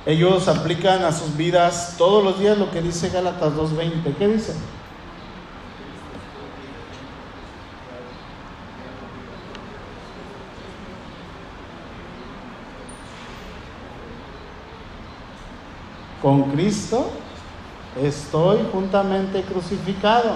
Ellos 0.05 0.47
aplican 0.47 1.03
a 1.03 1.11
sus 1.11 1.37
vidas 1.37 1.95
todos 1.97 2.23
los 2.23 2.39
días 2.39 2.57
lo 2.57 2.71
que 2.71 2.81
dice 2.81 3.09
Gálatas 3.09 3.53
2.20. 3.53 4.15
¿Qué 4.17 4.27
dice? 4.27 4.53
Con 16.23 16.43
Cristo 16.43 17.11
estoy 18.01 18.59
juntamente 18.71 19.43
crucificado. 19.43 20.31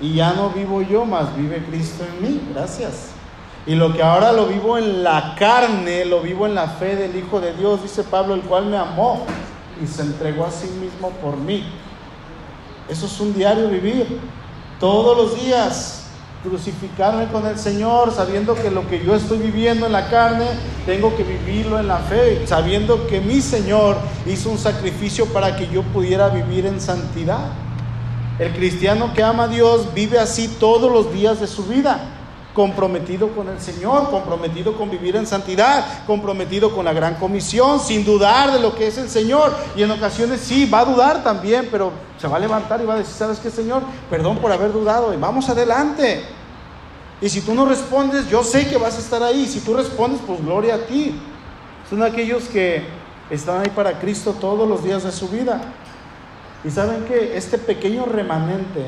Y 0.00 0.14
ya 0.14 0.32
no 0.32 0.50
vivo 0.50 0.80
yo, 0.80 1.04
más 1.04 1.36
vive 1.36 1.62
Cristo 1.68 2.04
en 2.04 2.22
mí. 2.22 2.40
Gracias. 2.54 3.10
Y 3.66 3.74
lo 3.74 3.92
que 3.92 4.02
ahora 4.02 4.32
lo 4.32 4.46
vivo 4.46 4.78
en 4.78 5.02
la 5.02 5.34
carne, 5.36 6.04
lo 6.04 6.20
vivo 6.20 6.46
en 6.46 6.54
la 6.54 6.68
fe 6.68 6.94
del 6.94 7.16
Hijo 7.16 7.40
de 7.40 7.52
Dios, 7.54 7.82
dice 7.82 8.04
Pablo, 8.04 8.34
el 8.34 8.42
cual 8.42 8.66
me 8.66 8.78
amó 8.78 9.26
y 9.82 9.86
se 9.86 10.02
entregó 10.02 10.46
a 10.46 10.50
sí 10.52 10.68
mismo 10.80 11.10
por 11.20 11.36
mí. 11.36 11.64
Eso 12.88 13.06
es 13.06 13.20
un 13.20 13.34
diario 13.34 13.68
vivir. 13.68 14.20
Todos 14.78 15.16
los 15.16 15.44
días 15.44 15.99
crucificarme 16.42 17.26
con 17.28 17.46
el 17.46 17.58
Señor, 17.58 18.12
sabiendo 18.12 18.54
que 18.54 18.70
lo 18.70 18.88
que 18.88 19.04
yo 19.04 19.14
estoy 19.14 19.38
viviendo 19.38 19.86
en 19.86 19.92
la 19.92 20.08
carne, 20.08 20.46
tengo 20.86 21.16
que 21.16 21.22
vivirlo 21.22 21.78
en 21.78 21.88
la 21.88 21.98
fe, 21.98 22.46
sabiendo 22.46 23.06
que 23.06 23.20
mi 23.20 23.40
Señor 23.40 23.96
hizo 24.26 24.50
un 24.50 24.58
sacrificio 24.58 25.26
para 25.26 25.56
que 25.56 25.68
yo 25.68 25.82
pudiera 25.82 26.28
vivir 26.28 26.66
en 26.66 26.80
santidad. 26.80 27.52
El 28.38 28.52
cristiano 28.52 29.12
que 29.14 29.22
ama 29.22 29.44
a 29.44 29.48
Dios 29.48 29.92
vive 29.94 30.18
así 30.18 30.48
todos 30.48 30.90
los 30.90 31.12
días 31.12 31.40
de 31.40 31.46
su 31.46 31.64
vida 31.64 32.19
comprometido 32.54 33.28
con 33.34 33.48
el 33.48 33.60
Señor, 33.60 34.10
comprometido 34.10 34.76
con 34.76 34.90
vivir 34.90 35.16
en 35.16 35.26
santidad, 35.26 36.04
comprometido 36.06 36.74
con 36.74 36.84
la 36.84 36.92
gran 36.92 37.14
comisión, 37.14 37.78
sin 37.78 38.04
dudar 38.04 38.52
de 38.52 38.60
lo 38.60 38.74
que 38.74 38.88
es 38.88 38.98
el 38.98 39.08
Señor. 39.08 39.54
Y 39.76 39.82
en 39.82 39.90
ocasiones 39.90 40.40
sí, 40.40 40.68
va 40.68 40.80
a 40.80 40.84
dudar 40.84 41.22
también, 41.22 41.68
pero 41.70 41.92
se 42.18 42.26
va 42.26 42.36
a 42.36 42.40
levantar 42.40 42.80
y 42.80 42.86
va 42.86 42.94
a 42.94 42.98
decir, 42.98 43.14
¿sabes 43.14 43.38
qué, 43.38 43.50
Señor? 43.50 43.82
Perdón 44.08 44.38
por 44.38 44.50
haber 44.50 44.72
dudado 44.72 45.14
y 45.14 45.16
vamos 45.16 45.48
adelante. 45.48 46.24
Y 47.20 47.28
si 47.28 47.42
tú 47.42 47.54
no 47.54 47.66
respondes, 47.66 48.28
yo 48.28 48.42
sé 48.42 48.66
que 48.68 48.78
vas 48.78 48.96
a 48.96 49.00
estar 49.00 49.22
ahí. 49.22 49.46
Si 49.46 49.60
tú 49.60 49.74
respondes, 49.74 50.20
pues 50.26 50.42
gloria 50.42 50.76
a 50.76 50.78
ti. 50.86 51.14
Son 51.88 52.02
aquellos 52.02 52.44
que 52.44 52.82
están 53.30 53.60
ahí 53.60 53.70
para 53.70 53.98
Cristo 54.00 54.34
todos 54.40 54.68
los 54.68 54.82
días 54.82 55.04
de 55.04 55.12
su 55.12 55.28
vida. 55.28 55.60
Y 56.64 56.70
saben 56.70 57.04
que 57.04 57.36
este 57.36 57.58
pequeño 57.58 58.06
remanente 58.06 58.86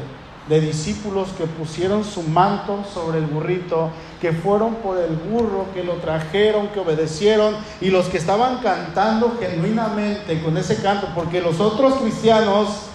de 0.48 0.60
discípulos 0.60 1.28
que 1.38 1.44
pusieron 1.44 2.04
su 2.04 2.22
manto 2.22 2.84
sobre 2.92 3.18
el 3.18 3.26
burrito, 3.26 3.90
que 4.20 4.32
fueron 4.32 4.74
por 4.76 4.98
el 4.98 5.14
burro, 5.14 5.66
que 5.72 5.84
lo 5.84 5.94
trajeron, 5.94 6.68
que 6.68 6.80
obedecieron, 6.80 7.54
y 7.80 7.90
los 7.90 8.06
que 8.06 8.18
estaban 8.18 8.58
cantando 8.58 9.36
genuinamente 9.38 10.42
con 10.42 10.56
ese 10.56 10.82
canto, 10.82 11.08
porque 11.14 11.40
los 11.40 11.60
otros 11.60 11.94
cristianos, 11.94 12.86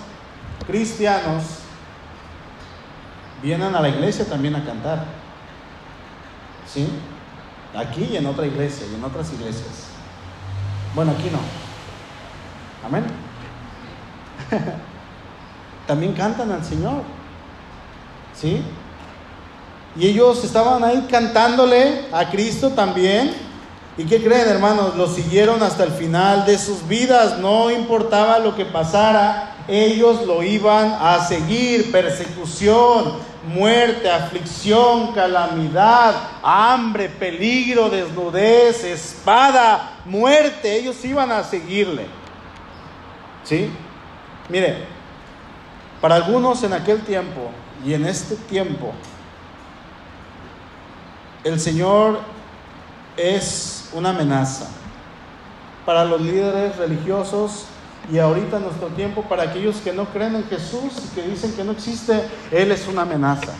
cristianos, 0.65 1.43
vienen 3.41 3.73
a 3.75 3.81
la 3.81 3.89
iglesia 3.89 4.25
también 4.25 4.55
a 4.55 4.65
cantar. 4.65 5.05
¿Sí? 6.67 6.87
Aquí 7.75 8.09
y 8.11 8.17
en 8.17 8.25
otra 8.25 8.45
iglesia 8.45 8.85
y 8.91 8.95
en 8.95 9.03
otras 9.03 9.31
iglesias. 9.31 9.87
Bueno, 10.93 11.11
aquí 11.11 11.29
no. 11.31 11.39
Amén. 12.85 13.05
también 15.87 16.13
cantan 16.13 16.51
al 16.51 16.63
Señor. 16.63 17.16
¿Sí? 18.39 18.61
Y 19.95 20.07
ellos 20.07 20.43
estaban 20.43 20.83
ahí 20.83 21.07
cantándole 21.09 22.05
a 22.11 22.29
Cristo 22.29 22.69
también. 22.69 23.33
¿Y 23.97 24.05
qué 24.05 24.23
creen, 24.23 24.47
hermanos? 24.47 24.95
Lo 24.95 25.07
siguieron 25.07 25.63
hasta 25.63 25.83
el 25.83 25.91
final 25.91 26.45
de 26.45 26.59
sus 26.59 26.87
vidas. 26.87 27.39
No 27.39 27.71
importaba 27.71 28.37
lo 28.37 28.55
que 28.55 28.63
pasara, 28.63 29.55
ellos 29.67 30.23
lo 30.27 30.43
iban 30.43 30.95
a 31.01 31.25
seguir. 31.25 31.91
Persecución, 31.91 33.13
muerte, 33.47 34.07
aflicción, 34.11 35.13
calamidad, 35.13 36.13
hambre, 36.43 37.09
peligro, 37.09 37.89
desnudez, 37.89 38.83
espada, 38.83 39.93
muerte. 40.05 40.77
Ellos 40.77 41.03
iban 41.03 41.31
a 41.31 41.43
seguirle. 41.43 42.05
¿Sí? 43.43 43.71
Mire, 44.47 44.85
para 45.99 46.15
algunos 46.15 46.61
en 46.61 46.73
aquel 46.73 47.01
tiempo, 47.01 47.49
y 47.85 47.93
en 47.93 48.05
este 48.05 48.35
tiempo, 48.35 48.93
el 51.43 51.59
Señor 51.59 52.19
es 53.15 53.89
una 53.93 54.09
amenaza 54.09 54.67
para 55.85 56.03
los 56.03 56.19
líderes 56.19 56.75
religiosos 56.75 57.65
y 58.11 58.19
ahorita 58.19 58.57
en 58.57 58.63
nuestro 58.63 58.87
tiempo 58.89 59.23
para 59.23 59.43
aquellos 59.43 59.77
que 59.77 59.93
no 59.93 60.05
creen 60.05 60.35
en 60.35 60.43
Jesús 60.45 60.91
y 61.05 61.15
que 61.15 61.27
dicen 61.27 61.53
que 61.53 61.63
no 61.63 61.71
existe, 61.71 62.21
Él 62.51 62.71
es 62.71 62.87
una 62.87 63.03
amenaza. 63.03 63.53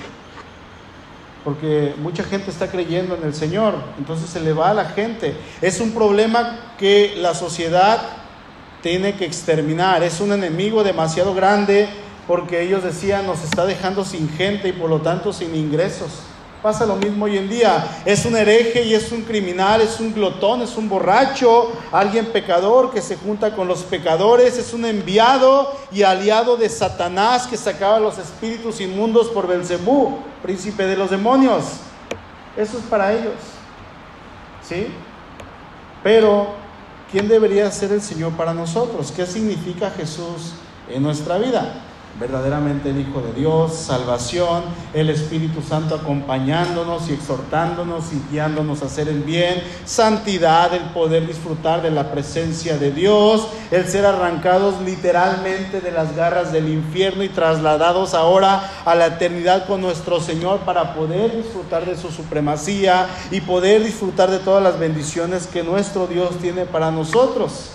Porque 1.43 1.95
mucha 1.99 2.23
gente 2.23 2.51
está 2.51 2.69
creyendo 2.69 3.15
en 3.15 3.23
el 3.23 3.33
Señor, 3.33 3.75
entonces 3.97 4.29
se 4.29 4.41
le 4.41 4.51
va 4.51 4.71
a 4.71 4.73
la 4.73 4.85
gente. 4.85 5.37
Es 5.61 5.79
un 5.79 5.91
problema 5.91 6.73
que 6.77 7.15
la 7.17 7.33
sociedad 7.33 8.01
tiene 8.81 9.15
que 9.15 9.25
exterminar, 9.25 10.03
es 10.03 10.19
un 10.19 10.33
enemigo 10.33 10.83
demasiado 10.83 11.33
grande 11.33 11.87
porque 12.27 12.61
ellos 12.61 12.83
decían 12.83 13.25
nos 13.25 13.43
está 13.43 13.65
dejando 13.65 14.03
sin 14.03 14.29
gente 14.29 14.67
y 14.67 14.73
por 14.73 14.89
lo 14.89 15.01
tanto 15.01 15.31
sin 15.31 15.55
ingresos. 15.55 16.09
Pasa 16.61 16.85
lo 16.85 16.95
mismo 16.95 17.25
hoy 17.25 17.37
en 17.37 17.49
día. 17.49 18.01
Es 18.03 18.25
un 18.25 18.35
hereje 18.35 18.83
y 18.83 18.93
es 18.93 19.11
un 19.11 19.21
criminal, 19.21 19.79
es 19.79 19.99
un 19.99 20.13
glotón, 20.13 20.61
es 20.61 20.75
un 20.75 20.89
borracho, 20.89 21.71
alguien 21.91 22.25
pecador 22.27 22.91
que 22.91 23.01
se 23.01 23.15
junta 23.15 23.55
con 23.55 23.67
los 23.67 23.83
pecadores, 23.83 24.57
es 24.57 24.73
un 24.73 24.83
enviado 24.85 25.71
y 25.91 26.01
aliado 26.01 26.57
de 26.57 26.67
Satanás 26.67 27.45
que 27.47 27.57
sacaba 27.57 27.99
los 27.99 28.17
espíritus 28.17 28.81
inmundos 28.81 29.27
por 29.27 29.47
Belcebú, 29.47 30.17
príncipe 30.41 30.85
de 30.87 30.97
los 30.97 31.11
demonios. 31.11 31.63
Eso 32.57 32.79
es 32.79 32.83
para 32.85 33.13
ellos. 33.13 33.35
¿Sí? 34.67 34.87
Pero, 36.03 36.47
¿quién 37.11 37.27
debería 37.27 37.71
ser 37.71 37.91
el 37.91 38.01
Señor 38.01 38.33
para 38.33 38.53
nosotros? 38.53 39.13
¿Qué 39.15 39.25
significa 39.27 39.91
Jesús 39.91 40.53
en 40.89 41.03
nuestra 41.03 41.37
vida? 41.37 41.83
Verdaderamente 42.19 42.89
el 42.89 42.99
Hijo 42.99 43.21
de 43.21 43.33
Dios, 43.33 43.73
salvación, 43.75 44.63
el 44.93 45.09
Espíritu 45.09 45.61
Santo 45.61 45.95
acompañándonos 45.95 47.09
y 47.09 47.13
exhortándonos 47.13 48.11
y 48.11 48.21
guiándonos 48.31 48.81
a 48.81 48.85
hacer 48.87 49.07
el 49.07 49.21
bien, 49.21 49.61
santidad, 49.85 50.73
el 50.73 50.83
poder 50.89 51.27
disfrutar 51.27 51.83
de 51.83 51.91
la 51.91 52.11
presencia 52.11 52.77
de 52.77 52.91
Dios, 52.91 53.47
el 53.69 53.87
ser 53.87 54.05
arrancados 54.05 54.81
literalmente 54.81 55.79
de 55.79 55.91
las 55.91 56.15
garras 56.15 56.51
del 56.51 56.69
infierno 56.69 57.23
y 57.23 57.29
trasladados 57.29 58.15
ahora 58.15 58.71
a 58.85 58.95
la 58.95 59.07
eternidad 59.07 59.67
con 59.67 59.81
nuestro 59.81 60.19
Señor 60.19 60.59
para 60.61 60.95
poder 60.95 61.35
disfrutar 61.35 61.85
de 61.85 61.95
su 61.95 62.09
supremacía 62.11 63.07
y 63.29 63.41
poder 63.41 63.83
disfrutar 63.83 64.31
de 64.31 64.39
todas 64.39 64.63
las 64.63 64.79
bendiciones 64.79 65.45
que 65.45 65.63
nuestro 65.63 66.07
Dios 66.07 66.37
tiene 66.41 66.65
para 66.65 66.89
nosotros. 66.89 67.71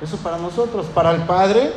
Eso 0.00 0.16
para 0.18 0.38
nosotros, 0.38 0.86
para 0.94 1.10
el 1.12 1.22
Padre 1.22 1.72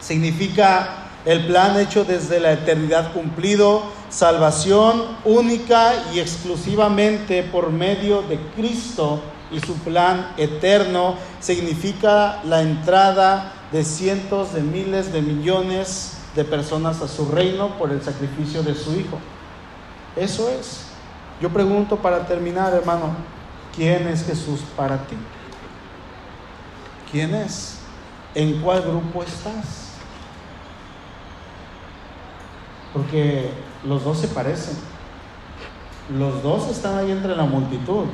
Significa 0.00 1.08
el 1.24 1.46
plan 1.46 1.78
hecho 1.78 2.04
desde 2.04 2.40
la 2.40 2.52
eternidad 2.52 3.12
cumplido, 3.12 3.82
salvación 4.08 5.02
única 5.24 5.92
y 6.14 6.20
exclusivamente 6.20 7.42
por 7.42 7.70
medio 7.70 8.22
de 8.22 8.38
Cristo 8.56 9.20
y 9.50 9.60
su 9.60 9.74
plan 9.74 10.32
eterno. 10.36 11.16
Significa 11.40 12.40
la 12.44 12.62
entrada 12.62 13.52
de 13.72 13.84
cientos 13.84 14.54
de 14.54 14.62
miles 14.62 15.12
de 15.12 15.20
millones 15.20 16.18
de 16.34 16.44
personas 16.44 17.02
a 17.02 17.08
su 17.08 17.28
reino 17.28 17.76
por 17.78 17.90
el 17.90 18.02
sacrificio 18.02 18.62
de 18.62 18.74
su 18.74 18.92
Hijo. 18.92 19.18
Eso 20.16 20.48
es. 20.48 20.82
Yo 21.40 21.50
pregunto 21.50 21.96
para 21.96 22.26
terminar, 22.26 22.72
hermano, 22.72 23.14
¿quién 23.76 24.08
es 24.08 24.24
Jesús 24.24 24.60
para 24.76 24.96
ti? 25.06 25.16
¿Quién 27.10 27.34
es? 27.34 27.78
¿En 28.34 28.60
cuál 28.60 28.82
grupo 28.82 29.22
estás? 29.22 29.87
Porque 32.98 33.52
los 33.84 34.02
dos 34.02 34.18
se 34.18 34.26
parecen. 34.26 34.76
Los 36.18 36.42
dos 36.42 36.68
están 36.68 36.98
ahí 36.98 37.12
entre 37.12 37.36
la 37.36 37.44
multitud. 37.44 38.06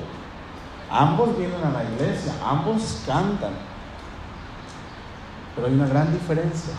Ambos 0.91 1.39
vienen 1.39 1.65
a 1.65 1.71
la 1.71 1.85
iglesia, 1.85 2.35
ambos 2.45 3.03
cantan. 3.07 3.53
Pero 5.55 5.69
hay 5.69 5.73
una 5.73 5.87
gran 5.87 6.13
diferencia. 6.13 6.75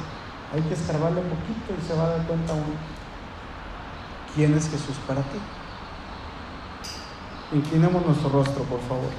Hay 0.53 0.61
que 0.61 0.75
escarbarle 0.75 1.19
un 1.19 1.29
poquito 1.29 1.73
y 1.75 1.87
se 1.87 1.95
va 1.95 2.03
a 2.03 2.09
dar 2.09 2.27
cuenta 2.27 2.53
uno. 2.53 2.75
¿Quién 4.35 4.53
es 4.53 4.69
Jesús 4.69 4.97
para 5.07 5.21
ti? 5.21 5.39
Inclinemos 7.53 8.05
nuestro 8.05 8.29
rostro, 8.29 8.63
por 8.65 8.81
favor. 8.81 9.09